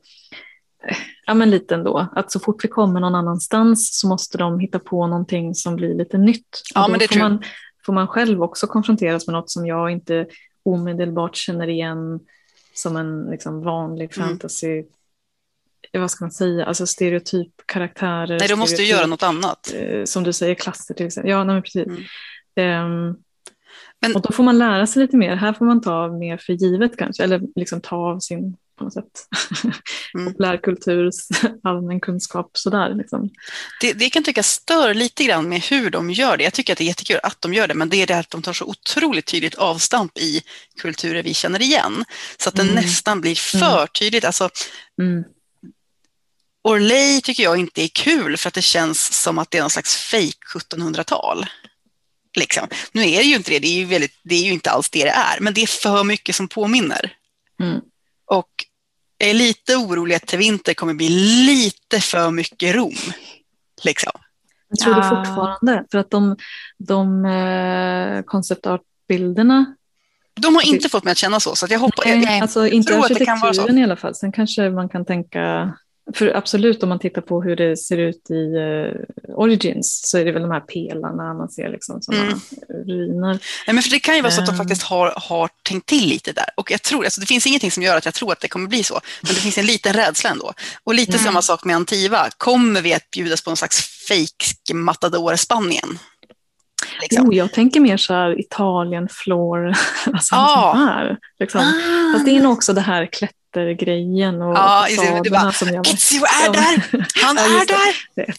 [1.26, 4.78] ja men lite ändå, att så fort vi kommer någon annanstans så måste de hitta
[4.78, 6.62] på någonting som blir lite nytt.
[6.74, 7.42] Ja, men det får man,
[7.86, 10.26] får man själv också konfronteras med något som jag inte
[10.62, 12.20] omedelbart känner igen
[12.74, 14.28] som en liksom, vanlig Mm.
[14.28, 14.84] fantasy,
[15.92, 18.38] vad ska man säga, alltså stereotypkaraktärer.
[18.38, 19.74] Nej, då måste du stereotyp- göra något annat.
[19.74, 21.30] eh, som du säger, klasser till exempel.
[21.30, 21.86] Ja, nej, precis.
[21.86, 22.02] Mm.
[22.56, 23.16] Ehm,
[24.00, 25.36] Men- och då får man lära sig lite mer.
[25.36, 28.92] Här får man ta mer för givet kanske, eller liksom ta av sin på något
[28.92, 29.04] sätt
[30.14, 30.26] Mm.
[30.32, 31.14] populärkulturs
[31.62, 32.94] allmän kunskap sådär.
[32.94, 33.30] Liksom.
[33.80, 36.44] Det, det kan tycka stör lite grann med hur de gör det.
[36.44, 38.30] Jag tycker att det är jättekul att de gör det, men det är det att
[38.30, 40.42] de tar så otroligt tydligt avstamp i
[40.80, 42.04] kulturer vi känner igen.
[42.38, 42.74] Så att det Mm.
[42.74, 44.24] nästan blir för tydligt.
[44.24, 44.50] Alltså,
[45.00, 45.24] Mm.
[46.64, 49.70] Orley tycker jag inte är kul för att det känns som att det är någon
[49.70, 51.46] slags fake 1700-tal.
[52.38, 52.68] Liksom.
[52.92, 54.90] Nu är det ju inte det, det är ju, väldigt, det är ju inte alls
[54.90, 57.12] det det är, men det är för mycket som påminner.
[57.60, 57.80] Mm.
[58.26, 58.50] Och
[59.18, 61.08] jag är lite orolig att till vinter kommer bli
[61.46, 62.94] lite för mycket Rom.
[63.84, 64.12] Liksom.
[64.68, 65.24] Jag tror det Ja.
[65.24, 66.36] fortfarande, för att de,
[66.78, 69.74] de eh, concept art-bilderna,
[70.34, 72.06] De har inte fått mig att känna så, så att jag hoppas...
[72.06, 72.40] Jag, Nej.
[72.40, 73.68] alltså inte tror att det kan vara så.
[73.68, 75.74] i alla fall, sen kanske man kan tänka,
[76.14, 80.24] för absolut om man tittar på hur det ser ut i eh, Origins så är
[80.24, 82.38] det väl de här pelarna man ser liksom sådana Mm.
[82.86, 83.38] ruiner.
[83.66, 84.58] nej, men för det kan ju vara så att de Ehm.
[84.58, 86.46] faktiskt har, har tänkt till lite där.
[86.56, 88.68] Och jag tror, alltså det finns ingenting som gör att jag tror att det kommer
[88.68, 90.52] bli så, men det finns en liten rädsla ändå.
[90.84, 91.24] Och lite Mm.
[91.24, 92.28] samma sak med Antiva.
[92.38, 95.98] Kommer vi att bjudas på någon slags fake matador Spanien?
[97.02, 97.28] Liksom.
[97.28, 99.66] Oh, jag tänker mer så här Italien, floor,
[100.12, 100.72] alltså Ja.
[100.74, 101.16] sånt här.
[101.38, 101.60] Liksom.
[101.60, 102.12] Ah.
[102.12, 103.08] Fast det är nog också det här
[103.56, 107.06] klättergrejen och Ja, det, fasaderna bara, som jag Ezio är där!
[107.22, 108.34] Han Ja, är där!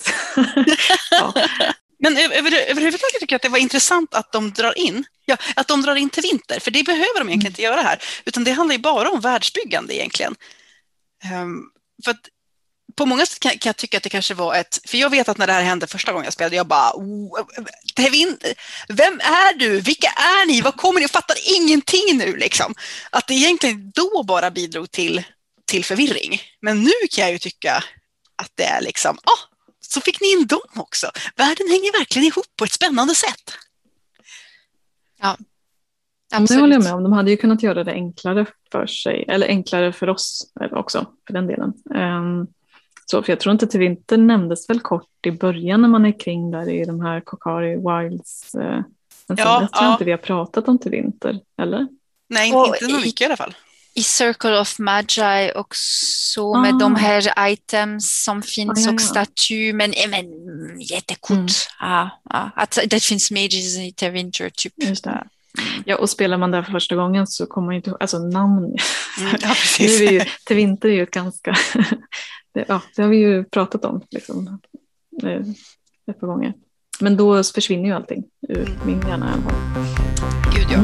[1.11, 1.33] ja.
[1.99, 5.37] Men över, över, överhuvudtaget tycker jag att det var intressant att de drar in, ja,
[5.55, 8.43] att de drar in till vinter, för det behöver de egentligen inte göra här, utan
[8.43, 10.35] det handlar ju bara om världsbyggande egentligen.
[11.23, 11.61] Ehm,
[12.05, 12.21] för att
[12.95, 15.29] på många sätt kan, kan jag tycka att det kanske var ett, för jag vet
[15.29, 17.39] att när det här hände första gången jag spelade, jag bara, "Oh,
[18.03, 18.53] vinter,
[18.87, 19.81] vem är du?
[19.81, 20.61] Vilka är ni?
[20.61, 21.03] Vad kommer ni?
[21.03, 22.73] Jag fattar ingenting nu liksom.
[23.09, 25.23] Att det egentligen då bara bidrog till,
[25.65, 26.41] till förvirring.
[26.61, 27.83] Men nu kan jag ju tycka
[28.35, 31.07] att det är liksom, ah, så fick ni in dem också.
[31.35, 33.53] Världen hänger verkligen ihop på ett spännande sätt.
[36.55, 37.03] Det håller jag med om.
[37.03, 41.33] De hade ju kunnat göra det enklare för sig, eller enklare för oss också för
[41.33, 41.73] den delen.
[41.95, 42.47] Ehm,
[43.11, 46.19] så, för jag tror inte till vinter nämndes väl kort i början när man är
[46.19, 48.55] kring där i de här Kokari Wilds.
[48.55, 48.61] eh,
[49.27, 49.91] Men sen Ja, dess tror jag ja.
[49.93, 51.87] inte vi har pratat om till vinter, eller?
[52.29, 53.55] Nej, Och inte i- mycket i alla fall.
[53.93, 56.77] I Circle of Magi också med Ah.
[56.77, 59.05] de här items som finns Ah, ja, och ja.
[59.05, 60.25] staty, men, eh, men
[60.81, 61.31] jättekort.
[61.37, 61.47] Mm.
[61.79, 62.09] Ja.
[62.55, 64.73] Att det finns mages i Tevinter typ.
[64.75, 65.27] Just det.
[65.85, 68.63] Ja, och spelar man där för första gången så kommer man inte ihåg, alltså namn.
[68.63, 68.77] Mm,
[69.19, 70.01] ja, Nu precis.
[70.01, 71.55] är det ju, till vinter är ju ett ganska,
[72.53, 74.59] det, ja, det har vi ju pratat om liksom,
[75.23, 75.41] eh,
[76.11, 76.53] ett par gånger.
[76.99, 78.71] Men då försvinner ju allting ur Mm.
[78.85, 79.29] min hjärna.
[79.29, 79.83] i alla fall.
[80.53, 80.83] Gud, ja.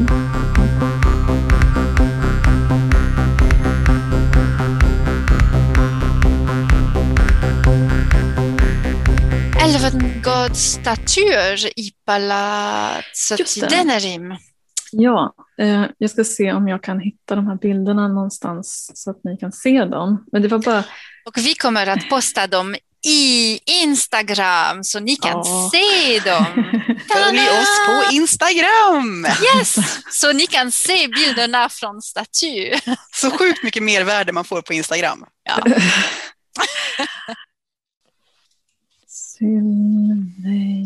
[10.34, 13.60] Elvengods-statyer i palatset i.
[13.60, 14.36] Denerim.
[14.96, 19.24] Ja, eh, jag ska se om jag kan hitta de här bilderna någonstans så att
[19.24, 20.24] ni kan se dem.
[20.32, 20.84] Men det var bara,
[21.26, 22.74] Och vi kommer att posta dem
[23.06, 25.70] i Instagram så ni kan Ja.
[25.72, 26.44] se dem.
[27.12, 29.26] Följ oss på Instagram!
[29.56, 29.76] Yes!
[30.10, 32.72] Så ni kan se bilderna från staty.
[33.14, 35.24] Så sjukt mycket mervärde man får på Instagram.
[35.44, 35.64] Ja.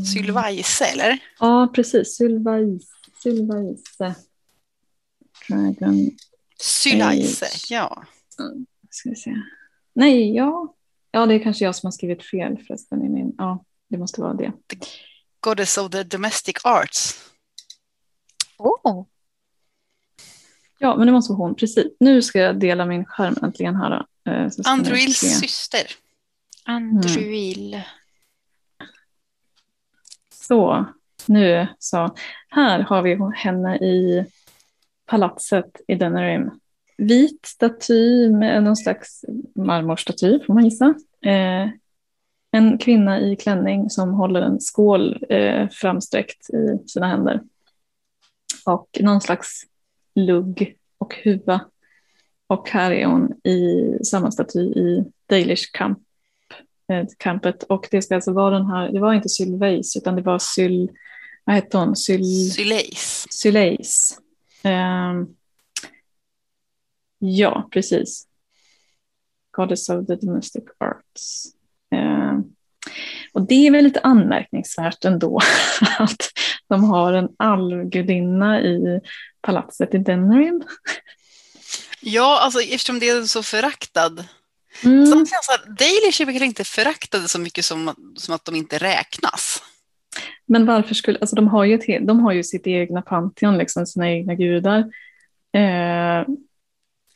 [0.04, 1.18] Sylvajse, eller?
[1.40, 2.16] Ja, precis.
[2.16, 2.86] Sylvajse.
[3.22, 4.14] Sylvajse.
[5.48, 6.10] Dragon.
[6.60, 7.66] Sylajse, Age.
[7.70, 8.04] ja.
[8.90, 9.34] Ska vi se.
[9.92, 10.74] Nej, ja.
[11.10, 13.02] Ja, det är kanske jag som har skrivit fel förresten.
[13.04, 14.52] I min, ja, det måste vara det.
[15.40, 17.30] Goddess of the Domestic Arts.
[18.58, 19.06] Oh.
[20.78, 21.54] Ja, men det måste vara hon.
[21.54, 21.86] Precis.
[22.00, 23.90] Nu ska jag dela min skärm äntligen här.
[24.24, 24.30] då.
[24.32, 25.28] Eh, se.
[25.28, 25.82] syster.
[26.64, 27.82] Andruil.
[30.34, 30.86] Så,
[31.28, 32.14] nu så.
[32.48, 34.24] Här har vi henne i
[35.06, 36.50] palatset i Denerim.
[36.98, 39.24] Vit staty med någon slags
[39.54, 40.94] marmorstaty får man gissa.
[41.24, 41.68] Eh,
[42.50, 47.40] en kvinna i klänning som håller en skål eh, framsträckt i sina händer.
[48.66, 49.62] Och någon slags
[50.14, 51.60] lugg och huva.
[52.46, 55.98] Och här är hon i samma staty i Dalish Camp,
[56.92, 57.62] eh, campet.
[57.62, 60.90] Och det ska alltså vara den här, det var inte Sylveis utan det var Syl,
[61.48, 61.96] vad hette hon?
[61.96, 63.26] Syl, Syleis.
[63.30, 64.18] Syleis.
[64.62, 65.26] Ehm,
[67.18, 68.26] ja, precis.
[69.56, 71.44] Goddess of the Domestic Arts.
[71.94, 72.42] Ehm,
[73.32, 75.40] och det är väl lite anmärkningsvärt ändå
[75.98, 76.30] att
[76.68, 79.00] de har en alvgudinna i
[79.40, 80.62] palatset i Denerim.
[82.00, 84.24] Ja, alltså eftersom det är så föraktad.
[84.84, 85.06] Mm.
[85.06, 89.62] Samtidigt Dalish är väl inte föraktade så mycket som, som att de inte räknas.
[90.46, 93.86] Men varför skulle, alltså de har ju, ett, de har ju sitt egna Pantheon, liksom,
[93.86, 94.78] sina egna gudar.
[95.52, 96.26] Eh,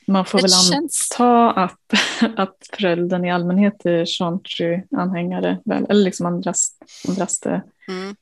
[0.06, 1.08] man får det väl känns...
[1.12, 1.80] anta att,
[2.36, 6.78] att föräldern i allmänhet är Chantry-anhängare, eller liksom andras,
[7.08, 8.16] andraste mm.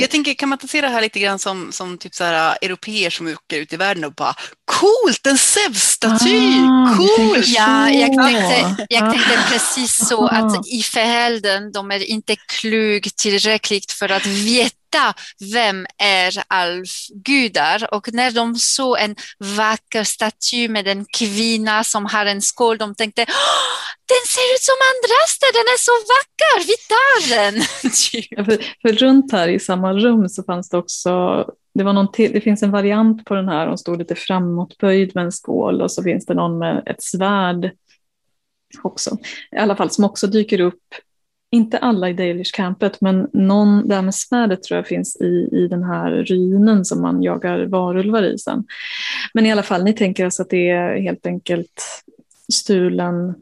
[0.00, 2.50] Jag tänker, kan man inte se det här lite grann som, som typ så här,
[2.50, 7.48] äh, europeer som åker ut i världen och bara coolt, en Zeus-staty, ah, coolt!
[7.48, 13.92] Ja, jag tänkte, jag tänkte precis så att i föräldern, de är inte klug tillräckligt
[13.92, 14.85] för att veta
[15.52, 19.16] vem är alfgudar och när de såg en
[19.56, 23.26] vacker staty med en kvinna som har en skål, de tänkte
[24.08, 27.54] den ser ut som andraste, den är så vacker, vi tar den.
[28.12, 28.26] Typ.
[28.30, 31.44] ja, för, för, runt här i samma rum så fanns det också,
[31.74, 35.14] det, var någon till, det finns en variant på den här, hon stod lite framåtböjd
[35.14, 37.70] med en skål och så finns det någon med ett svärd
[38.82, 39.16] också.
[39.52, 40.82] I alla fall som också dyker upp
[41.56, 45.68] inte alla i Dalish-campet, men någon, det här med svärdet tror jag finns i, i
[45.70, 48.64] den här rynen som man jagar varulvar i sen.
[49.34, 52.04] Men i alla fall, ni tänker alltså att det är helt enkelt
[52.52, 53.34] stulen,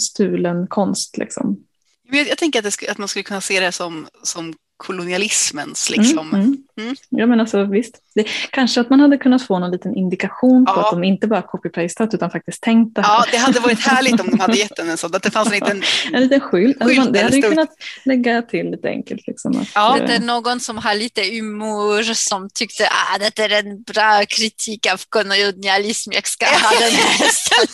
[0.00, 1.64] stulen konst liksom?
[2.10, 5.90] Jag, jag tänker att, det, att man skulle kunna se det som, som kolonialismens.
[5.90, 6.28] Liksom.
[6.28, 6.65] Mm, mm.
[6.78, 6.96] Mm.
[7.08, 10.74] Ja men alltså visst, det, kanske att man hade kunnat få någon liten indikation ja.
[10.74, 13.14] på att de inte bara copy-pastat utan faktiskt tänkt det här.
[13.14, 15.54] Ja, det hade varit härligt om de hade gett en sån, att det fanns en
[15.54, 17.70] liten En liten skylt, alltså man, det hade ju kunnat
[18.04, 19.26] lägga till lite enkelt.
[19.26, 19.98] Liksom, att, ja.
[20.06, 24.24] Det är någon som har lite humor som tyckte att ah, det är en bra
[24.28, 27.26] kritik av kolonialism, jag ska ha den här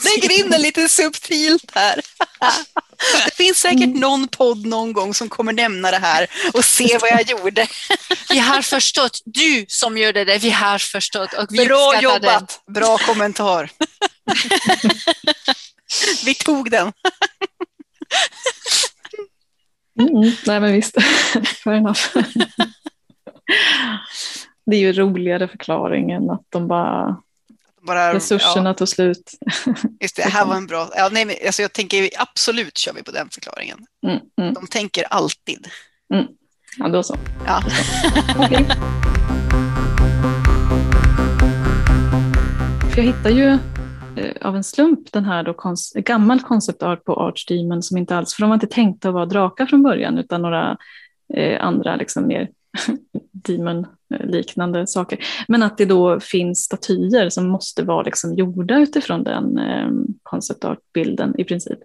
[0.21, 2.01] Lägger in lite subtilt här.
[3.25, 4.01] Det finns säkert mm.
[4.01, 7.67] någon podd någon gång som kommer nämna det här och se vad jag gjorde.
[8.31, 12.75] Vi har förstått, du som gjorde det, vi har förstått och vi Bra jobbat, den.
[12.75, 13.71] bra kommentar.
[16.25, 16.93] vi tog den.
[20.01, 20.97] Mm, nej men visst,
[24.67, 27.23] Det är ju roligare förklaring än att de bara
[27.87, 28.75] bara, Resurserna ja.
[28.75, 29.33] tog slut.
[30.01, 30.89] Just det, här var en bra...
[30.97, 33.79] Ja, nej, alltså jag tänker absolut kör vi på den förklaringen.
[34.07, 34.55] Mm, mm.
[34.55, 35.69] De tänker alltid.
[36.15, 36.27] Mm.
[36.79, 37.17] Ja, då så.
[37.47, 37.63] Ja.
[38.39, 38.65] okay.
[42.91, 43.59] För jag hittar ju
[44.17, 48.35] eh, av en slump den här då kons gammal konceptart på Archdemon som inte alls,
[48.35, 50.77] för de var inte tänkta att vara drakar från början utan några
[51.35, 52.49] eh, andra liksom mer
[54.13, 55.19] demon-liknande saker.
[55.49, 59.89] Men att det då finns statyer som måste vara liksom gjorda utifrån den eh,
[60.23, 61.79] konceptartbilden i princip.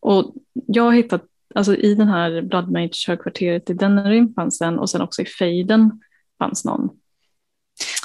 [0.00, 1.24] Och jag har hittat,
[1.54, 6.00] alltså i den här Bloodmage högkvarteret i Denerim fanns en och sen också i Fejden
[6.38, 6.88] fanns någon.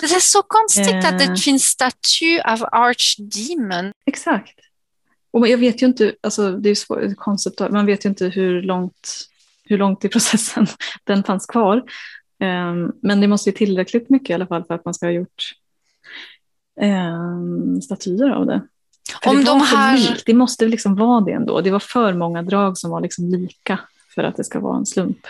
[0.01, 1.35] Det är så konstigt eh, att det eh.
[1.35, 3.91] finns staty av Archdemon.
[4.05, 4.59] Exakt.
[5.31, 8.61] Och jag vet ju inte, alltså det är svårt, koncept, man vet ju inte hur
[8.61, 9.27] långt,
[9.63, 10.67] hur långt i processen
[11.03, 11.83] den fanns kvar.
[12.39, 15.11] Ehm, men det måste ju tillräckligt mycket i alla fall för att man ska ha
[15.11, 15.51] gjort
[16.81, 18.61] um, statyer av det.
[19.23, 20.21] För Om det, de här...
[20.25, 21.61] det måste liksom vara det ändå.
[21.61, 23.79] Det var för många drag som var liksom lika
[24.15, 25.27] för att det ska vara en slump.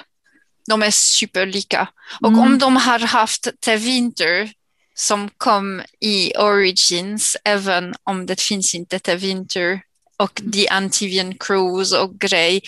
[0.68, 1.90] De är superlika.
[2.22, 2.40] Och mm.
[2.40, 4.52] om de har haft The Winter
[4.96, 9.82] som kom i Origins, även om det finns inte The Winter
[10.18, 12.62] och The Antivian Cruise och grej.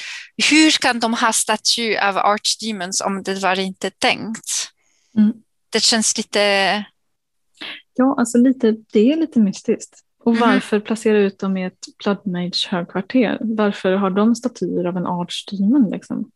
[0.52, 4.70] Hur kan de ha staty av Archdemons om det var inte tänkt?
[5.18, 5.34] Mm.
[5.70, 6.40] Det känns lite...
[7.94, 10.00] Ja, alltså lite, det är lite mystiskt.
[10.24, 10.50] Och mm.
[10.50, 13.38] varför placera ut dem i ett Bloodmage högkvarter?
[13.42, 15.90] Varför har de statyer av en Archdemon?
[15.90, 16.32] Liksom?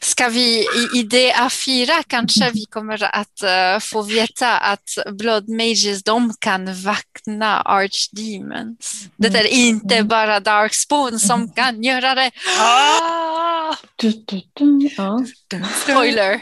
[0.00, 6.02] Ska vi i, i DA4 kanske vi kommer att uh, få veta att Blood Mages
[6.02, 9.08] de kan vakna Archdemons.
[9.16, 10.08] Det är inte mm.
[10.08, 11.52] bara Darkspawn som mm.
[11.52, 12.30] kan göra det.
[12.58, 13.76] Ah!
[15.82, 16.40] Spoiler!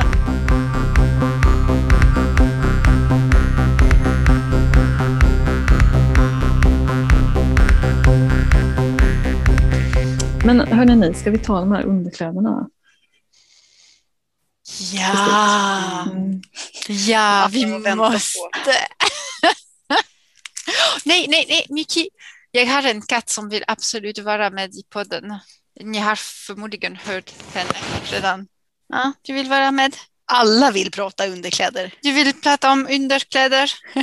[10.46, 12.68] Men hörni, ska vi ta de här underkläderna?
[14.92, 16.42] Ja, mm.
[17.06, 18.72] ja vi måste.
[21.04, 22.08] nej, nej, nej, Miki.
[22.50, 25.38] Jag har en katt som vill absolut vara med i podden.
[25.80, 27.74] Ni har förmodligen hört henne
[28.12, 28.46] redan.
[28.88, 29.96] Ja, du vill vara med?
[30.32, 31.94] Alla vill prata underkläder.
[32.02, 33.70] Du vill prata om underkläder?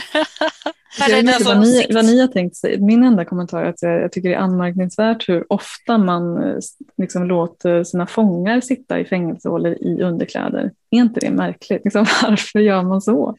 [0.99, 2.79] Jag vet vad ni, vad ni har tänkt sig.
[2.79, 6.59] Min enda kommentar är att jag, jag tycker det är anmärkningsvärt hur ofta man eh,
[6.97, 10.71] liksom låter sina fångar sitta i fängelsehålor i underkläder.
[10.89, 11.81] Är inte det märkligt?
[11.83, 13.35] Liksom, varför gör man så?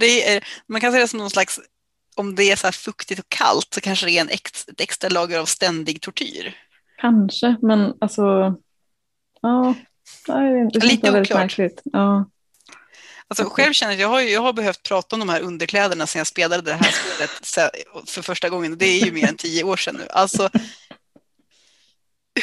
[0.00, 1.60] Det är, man kan säga det som någon slags,
[2.16, 4.80] om det är så här fuktigt och kallt så kanske det är en ex, ett
[4.80, 6.54] extra lager av ständig tortyr.
[6.98, 8.54] Kanske, men alltså,
[9.42, 9.74] ja,
[10.72, 11.58] det Lite oklart.
[11.84, 12.30] Ja.
[13.28, 16.20] Alltså, själv känner jag, jag har, jag har behövt prata om de här underkläderna sedan
[16.20, 17.70] jag spelade det här spelet
[18.10, 18.78] för första gången.
[18.78, 20.06] Det är ju mer än tio år sedan nu.
[20.10, 20.50] Alltså,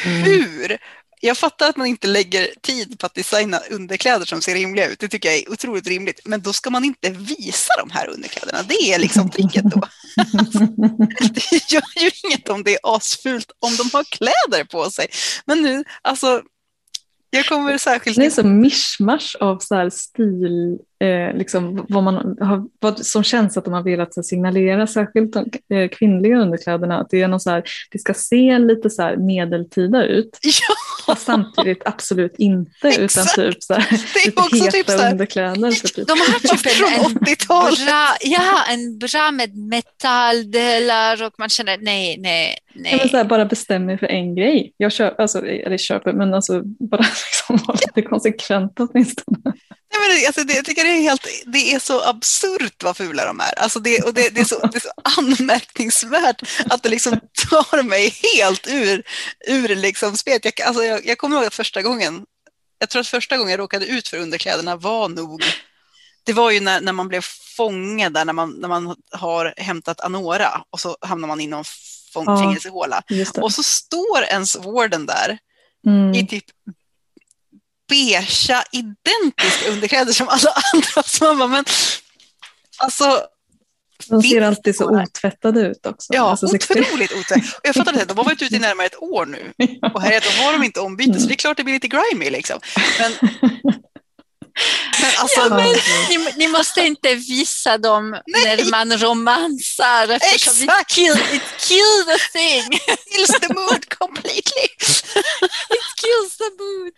[0.02, 0.22] Mm.
[0.22, 0.78] hur?
[1.20, 4.98] Jag fattar att man inte lägger tid på att designa underkläder som ser rimliga ut.
[4.98, 6.20] Det tycker jag är otroligt rimligt.
[6.24, 8.62] Men då ska man inte visa de här underkläderna.
[8.62, 9.80] Det är liksom tricket då.
[11.34, 15.06] det gör ju inget om det är asfult om de har kläder på sig.
[15.46, 16.42] Men nu, alltså,
[17.34, 18.16] jag kommer särskilt...
[18.16, 23.22] Det är så mischmasch av så här stil, eh, liksom, vad, man har, vad som
[23.24, 27.28] känns att de har velat så signalera, särskilt de eh, kvinnliga underkläderna, att det är
[27.28, 30.38] någon så här, det ska se lite så här medeltida ut.
[30.44, 30.74] Ja!
[31.06, 33.34] Fast samtidigt absolut inte, utan Exakt.
[33.34, 35.70] typ så här, Det är lite också heta typ så här- underkläder.
[35.70, 36.06] Typ.
[36.06, 37.86] De har typ en, Från en 80-talet.
[37.86, 43.08] bra, ja, en bra med metalldelar och man känner nej, nej, Jag vill nej.
[43.08, 44.72] så här, bara bestämma mig för en grej.
[44.76, 49.38] Jag köper, alltså, eller köper, men alltså bara liksom vara lite konsekvent åtminstone.
[49.44, 52.96] Nej, men det, alltså det, jag tycker det är, helt, det är så absurt vad
[52.96, 53.58] fula de är.
[53.58, 57.20] Alltså det, och det, det, är så, det är så anmärkningsvärt att det liksom
[57.50, 59.02] tar mig helt ur,
[59.48, 60.44] ur liksom spelet.
[60.44, 62.24] Jag, alltså jag, jag kommer ihåg att första gången,
[62.78, 65.42] jag tror att första gången jag råkade ut för underkläderna var nog,
[66.24, 67.24] det var ju när, när man blev
[67.56, 71.64] fångad där, när man, när man har hämtat Anora och så hamnar man i någon
[72.14, 72.42] Ja.
[72.42, 73.02] fängelsehåla.
[73.08, 73.38] Det.
[73.38, 75.38] Och så står ens warden där
[75.86, 76.14] Mm.
[76.14, 76.44] i typ
[77.88, 81.34] beigea identiska underkläder som alla andra.
[81.36, 81.64] Bara, men
[82.78, 83.22] alltså,
[84.08, 86.12] De ser alltid så otvättade ut också.
[86.14, 87.54] ja, Alltså, så- otroligt otvärt.
[87.54, 89.52] Och jag fattar inte, de har varit ute i närmare ett år nu
[89.94, 91.74] och här är det, då har de inte ombyte, så det är klart det blir
[91.74, 92.60] lite grimy liksom.
[92.98, 93.12] Men,
[95.00, 95.76] men alltså, Ja, men
[96.08, 100.94] ni, ni måste inte visa dem när man romansar eftersom it Exakt.
[100.94, 102.70] kill, it kill the thing.
[103.16, 104.64] kills the mood completely.
[105.70, 106.92] It kills the mood.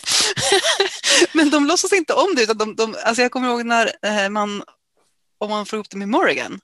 [1.32, 4.28] Men de låtsas inte om det, utan de, de, alltså jag kommer ihåg när eh,
[4.28, 4.62] man,
[5.38, 6.60] om man får upp det med Morrigan,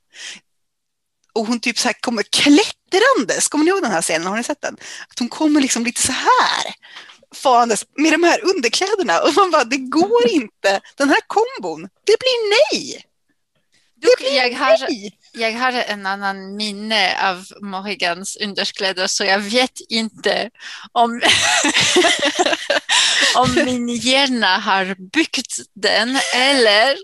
[1.33, 4.45] och hon typ så här kommer klättrandes, kommer ni ihåg den här scenen, har ni
[4.45, 4.77] sett den?
[5.09, 6.75] Att hon kommer liksom lite så här
[7.35, 12.17] farandes med de här underkläderna och man bara, det går inte, den här kombon, det
[12.19, 13.05] blir nej!
[14.03, 15.19] Du, jag, har, nej.
[15.33, 20.51] jag har en annan minne av Morgans underkläder så jag vet inte
[20.93, 21.21] om,
[23.37, 26.97] om min hjärna har byggt den eller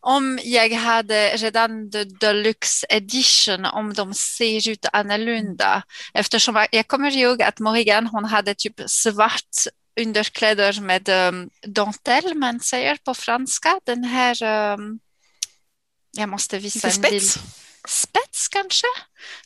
[0.00, 5.82] om jag hade redan the deluxe edition om de ser ut annorlunda.
[6.14, 9.50] Eftersom jag- jag kommer ihåg att Morgan hon hade typ svart
[10.00, 13.80] underkläder med um, dentelle man säger på franska.
[13.86, 14.42] Den här
[14.74, 14.98] um,
[16.16, 17.30] jag måste visa en bild.
[17.88, 18.48] spets.
[18.48, 18.86] Kanske?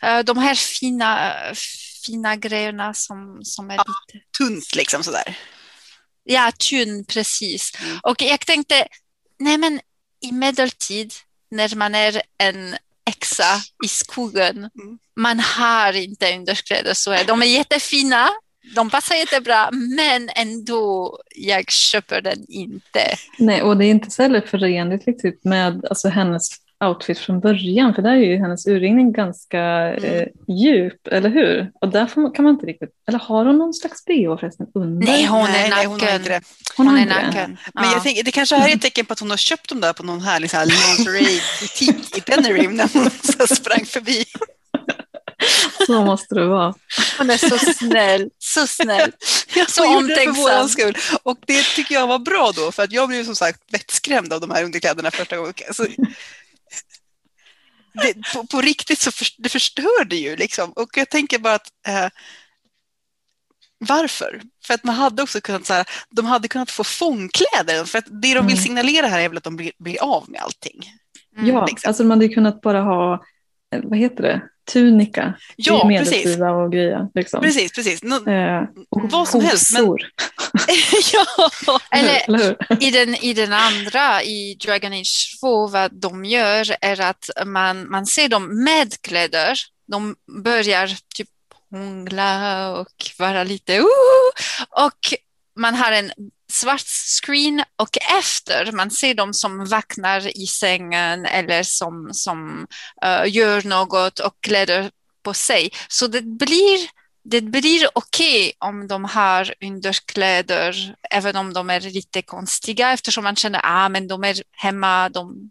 [0.02, 1.32] Eh, De här fina,
[2.06, 3.84] fina grejerna som, som är Ja.
[4.12, 4.24] lite...
[4.38, 5.38] Tunt liksom sådär.
[6.24, 7.72] Ja, tunn, precis.
[7.82, 7.98] Mm.
[8.02, 8.86] Och jag tänkte,
[9.38, 9.80] nej men
[10.22, 11.12] i medeltid
[11.50, 13.44] när man är en häxa
[13.84, 14.98] i skogen, Mm.
[15.16, 17.16] man har inte underkläder så.
[17.26, 18.28] De är jättefina,
[18.74, 23.16] de passar jättebra, men ändå, jag köper den inte.
[23.38, 26.48] Nej, och det är inte heller förenligt riktigt med alltså, hennes
[26.82, 30.04] outfit från början, för där är ju hennes urringning ganska Mm.
[30.04, 31.70] eh, djup, eller hur?
[31.80, 34.66] Och där får man, kan man inte riktigt, eller har hon någon slags bh förresten
[34.74, 35.06] under?
[35.06, 36.16] Nej, hon är nej, nej, hon har naken.
[36.20, 36.40] inte det.
[36.76, 37.58] Hon Hon är naken.
[37.74, 37.92] Men Ja.
[37.92, 39.92] jag tänker, det kanske här är ett tecken på att hon har köpt dem där
[39.92, 44.24] på någon härlig så här lingerie-butik i Pennerim när hon så sprang förbi.
[45.86, 46.74] Så måste det vara.
[47.18, 49.12] Hon är så snäll, så snäll.
[49.54, 50.34] Jag Så för omtänksam.
[50.34, 50.94] våran skull.
[51.22, 54.40] Och det tycker jag var bra då, för att jag blev som sagt vettskrämd av
[54.40, 55.54] de här underkläderna första gången.
[55.68, 55.86] Alltså,
[57.92, 60.72] det, på, på riktigt så för, det förstör det ju liksom.
[60.72, 62.08] Och jag tänker bara att eh,
[63.78, 64.42] varför?
[64.66, 67.84] För att man hade också kunnat, så här, de hade kunnat få fångkläder.
[67.84, 68.56] För att det de vill Mm.
[68.56, 70.92] signalera här är väl att de blir, blir av med allting.
[71.36, 71.48] Mm.
[71.48, 71.88] Ja, liksom.
[71.88, 73.24] alltså man hade kunnat bara ha,
[73.74, 76.12] eh, vad heter det, tunika Ja, i precis.
[76.16, 77.08] medeltida och grejer.
[77.14, 77.40] Liksom.
[77.40, 78.02] Precis, precis.
[78.02, 79.84] Nå, Eh, Vad som helst, men-
[81.12, 86.76] ja, Eller eller i den, i den andra, i Dragon Age 2, vad de gör
[86.80, 89.58] är att man, man ser dem med kläder.
[89.86, 91.28] De börjar typ
[91.70, 93.86] hångla och vara lite uh,
[94.70, 94.98] och
[95.60, 96.12] man har en
[96.52, 96.86] svart
[97.22, 102.66] screen och efter man ser dem som vaknar i sängen eller som, som
[103.04, 104.90] uh, gör något och kläder
[105.22, 105.70] på sig.
[105.88, 106.88] Så det blir,
[107.24, 113.24] det blir okej okay om de har underkläder, även om de är lite konstiga eftersom
[113.24, 115.50] man känner att ah, men de är hemma, de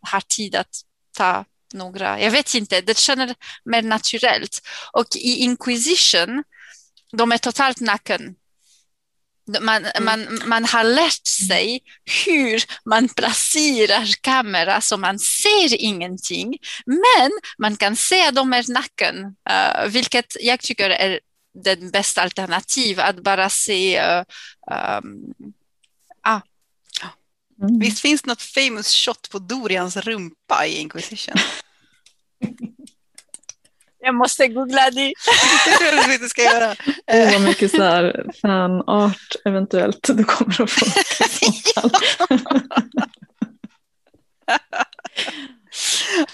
[0.00, 0.80] har tid att
[1.18, 3.32] ta några, jag vet inte, det känns
[3.64, 4.60] mer naturellt.
[4.92, 6.44] Och i Inquisition,
[7.12, 8.34] de är totalt naken.
[9.60, 10.04] Man, mm.
[10.04, 11.80] man, man har lärt sig
[12.26, 18.72] hur man placerar kamera så man ser ingenting, men man kan se att de är
[18.72, 21.20] naken, uh, vilket jag tycker är
[21.64, 24.22] det bästa alternativet, att bara se uh,
[25.00, 25.34] um,
[26.22, 26.40] ah.
[27.62, 27.78] Mm.
[27.78, 31.34] Visst finns något famous shot på Dorians rumpa i Inquisition?
[34.06, 35.12] Jag måste googla det.
[35.64, 36.76] det tror jag du ska göra.
[37.12, 40.86] Åh, vad mycket så här fanart eventuellt du kommer att få.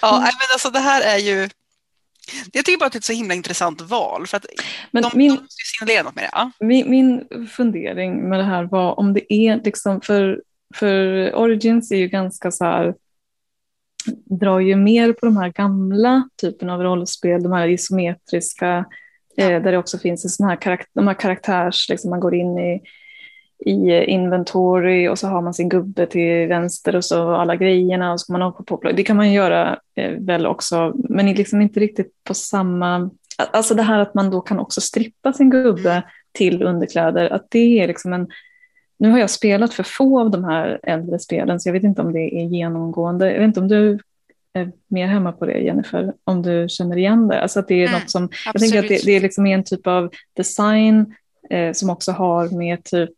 [0.01, 1.49] ja, men alltså det här är ju
[2.51, 4.27] jag tycker bara att det är ett så himla intressant val.
[4.27, 4.45] För att
[4.91, 6.29] men de, min, de måste ju signalera något med det.
[6.31, 6.51] Ja.
[6.59, 10.41] Min, min fundering med det här var om det är liksom för,
[10.75, 10.95] för
[11.35, 12.93] Origins är ju ganska så här
[14.39, 18.85] drar ju mer på de här gamla typen av rollspel, de här isometriska,
[19.35, 19.51] ja.
[19.51, 22.35] eh, där det också finns en sån här karak de här karaktärs, liksom man går
[22.35, 22.81] in i,
[23.65, 28.19] i inventory och så har man sin gubbe till vänster och så alla grejerna och
[28.19, 28.91] så ska man hoppa på.
[28.91, 33.09] Det kan man göra eh, väl också, men liksom inte riktigt på samma...
[33.37, 36.03] Alltså det här att man då kan också strippa sin gubbe mm.
[36.31, 38.27] till underkläder, att det är liksom en
[39.03, 42.01] nu har jag spelat för få av de här äldre spelen, så jag vet inte
[42.01, 43.31] om det är genomgående.
[43.31, 43.99] Jag vet inte om du
[44.53, 47.41] är mer hemma på det, Jennifer, om du känner igen det.
[47.41, 49.63] Alltså att det är mm, något som, jag tänker att det, det, är liksom en
[49.63, 51.15] typ av design
[51.49, 53.09] eh, som också har med typ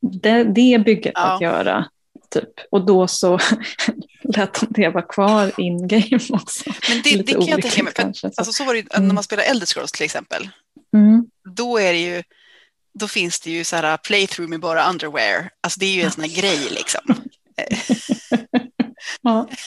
[0.00, 1.34] det, det bygget ja.
[1.34, 1.84] att göra.
[2.30, 2.50] Typ.
[2.70, 3.38] Och då så
[4.22, 6.70] lät de det vara kvar in game också.
[6.88, 7.92] Men det, det kan jag tänka mig,
[8.22, 9.08] alltså, så var det ju mm.
[9.08, 10.48] när man spelar Elder Scrolls till exempel.
[10.94, 11.26] Mm.
[11.56, 12.22] Då är det ju
[12.94, 15.50] då finns det ju så här playthrough med bara underwear.
[15.60, 17.00] Alltså det är ju en sån här grej liksom.
[19.22, 19.48] ja.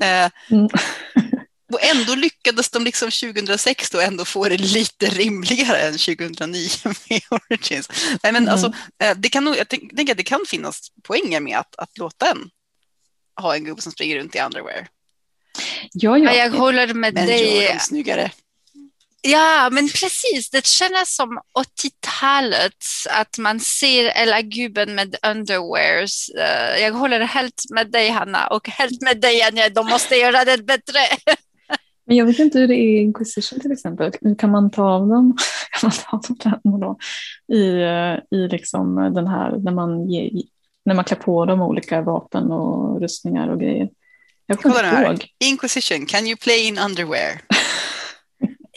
[0.00, 0.68] Eh, mm.
[1.72, 7.20] Och ändå lyckades de liksom 2006 då ändå få det lite rimligare än 2009 med
[7.30, 7.88] Origins.
[8.22, 8.48] Nej, men mm.
[8.48, 12.30] alltså, eh, det kan jag tänker att det kan finnas poänger med att, att låta
[12.30, 12.50] en
[13.40, 14.88] ha en gubbe som springer runt i underwear.
[15.92, 16.32] Ja, ja.
[16.32, 17.44] Jag håller med men dig.
[17.44, 18.30] Men gör dem snyggare.
[19.30, 20.50] Ja, men precis.
[20.50, 26.28] Det känns som 80-talet, att man ser hela gubben med underwears.
[26.28, 29.68] Eh, jag håller helt med dig, Hanna, och helt med dig, Anja.
[29.68, 30.98] De måste göra det bättre.
[32.06, 34.12] Men jag vet inte hur det är i Inquisition till exempel.
[34.38, 35.36] Kan man ta av dem,
[35.80, 36.98] kan man ta av dem då,
[37.54, 37.62] i,
[38.36, 40.30] i liksom den här, när man, ger,
[40.84, 43.88] när man klär på dem olika vapen och rustningar och grejer?
[44.46, 45.26] Jag kommer inte ihåg.
[45.44, 47.40] Inquisition, can you play in underwear?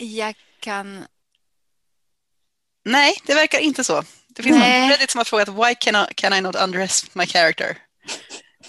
[0.01, 1.05] Jag kan...
[2.85, 4.03] Nej, det verkar inte så.
[4.27, 4.81] Det finns Nej.
[4.81, 7.77] någon Reddit som har frågat why can I, can I not undress my character?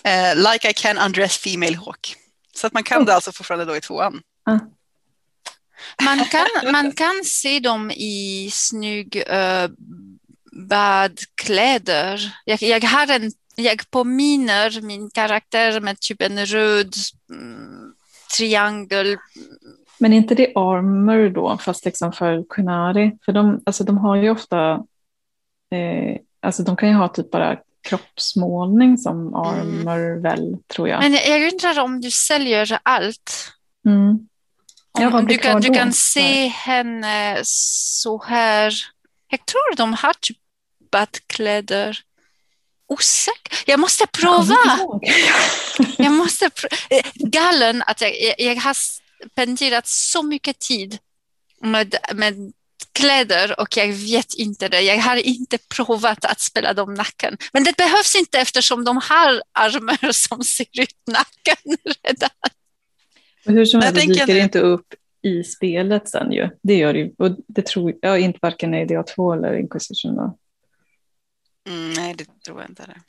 [0.06, 2.16] Uh, like I can undress female hawk.
[2.54, 3.06] Så att man kan oh.
[3.06, 4.20] det alltså fortfarande då i tvåan.
[4.50, 4.56] Uh.
[6.04, 9.68] Man, kan, man kan se dem i snygg uh,
[10.52, 12.36] badkläder.
[12.44, 16.94] Jag, jag, har en, jag påminner min karaktär med typ en röd
[17.30, 17.94] mm,
[18.36, 19.18] triangel
[20.02, 23.18] men är inte det armor då, fast liksom för Kunari?
[23.24, 24.72] För de, alltså de har ju ofta,
[25.70, 29.34] eh, alltså de kan ju ha typ bara kroppsmålning som mm.
[29.34, 30.22] armor mm.
[30.22, 31.02] väl, tror jag.
[31.02, 33.52] Men jag undrar om du säljer allt?
[33.86, 34.28] Mm.
[34.92, 38.74] Om, om du, kan, du kan se henne så här.
[39.28, 40.38] Jag tror de har typ
[40.92, 41.98] badkläder.
[42.86, 43.58] Osäker.
[43.66, 44.78] Jag måste prova.
[45.98, 46.76] jag måste prova.
[46.90, 48.76] Eh, Galen att jag, jag, jag har
[49.30, 50.98] spenderat så mycket tid
[51.60, 52.52] med, med
[52.92, 54.80] kläder och jag vet inte det.
[54.80, 57.36] Jag har inte provat att spela dem nacken.
[57.52, 62.30] Men det behövs inte eftersom de har armar som ser ut nacken redan.
[63.46, 66.48] Och hur som helst, det dyker inte upp i spelet sen ju.
[66.62, 67.12] Det gör det ju.
[67.18, 70.16] Och det tror jag inte varken i DA2 eller Inquisition.
[70.16, 70.38] Då.
[71.68, 72.82] Mm, nej, det tror jag inte.
[72.86, 73.00] Det.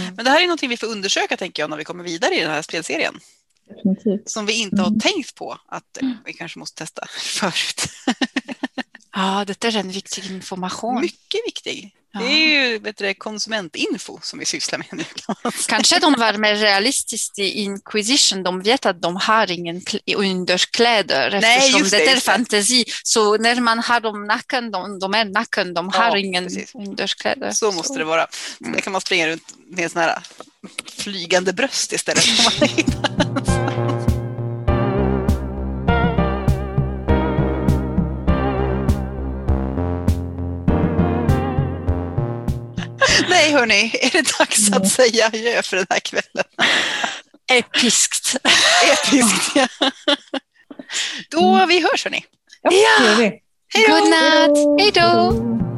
[0.00, 0.14] Mm.
[0.14, 2.40] Men det här är någonting vi får undersöka tänker jag när vi kommer vidare i
[2.40, 3.14] den här spelserien.
[3.74, 4.30] Definitivt.
[4.30, 5.00] Som vi inte har mm.
[5.00, 7.06] tänkt på att vi kanske måste testa
[7.40, 7.86] förut.
[9.14, 11.00] Ja, det är en viktig information.
[11.00, 11.50] Mycket viktig
[12.12, 12.24] viktig.
[12.24, 15.04] Det är ju bättre konsumentinfo som vi sysslar med nu.
[15.68, 18.42] Kanske de var mer realistiska i Inquisition.
[18.42, 19.82] De vet att de har ingen
[20.16, 22.84] underkläder Nej, eftersom just det, det, är fantasi.
[23.02, 26.74] Så när man har dem naken, de, de är naken, de har Ja, ingen precis.
[26.74, 27.50] underkläder.
[27.50, 28.26] Så måste det vara.
[28.58, 30.18] Så där kan man springa runt med sån här
[30.96, 32.24] flygande bröst istället.
[43.30, 46.44] Nej hörni, är det dags att säga adjö för den här kvällen?
[47.52, 48.36] Episkt.
[48.92, 49.56] Episkt.
[49.56, 49.90] ja.
[51.30, 52.24] Då vi hörs hörni.
[52.62, 53.40] Ja, det gör vi.
[53.74, 53.94] Hej då!
[53.94, 54.80] God natt.
[54.80, 55.69] Hej då!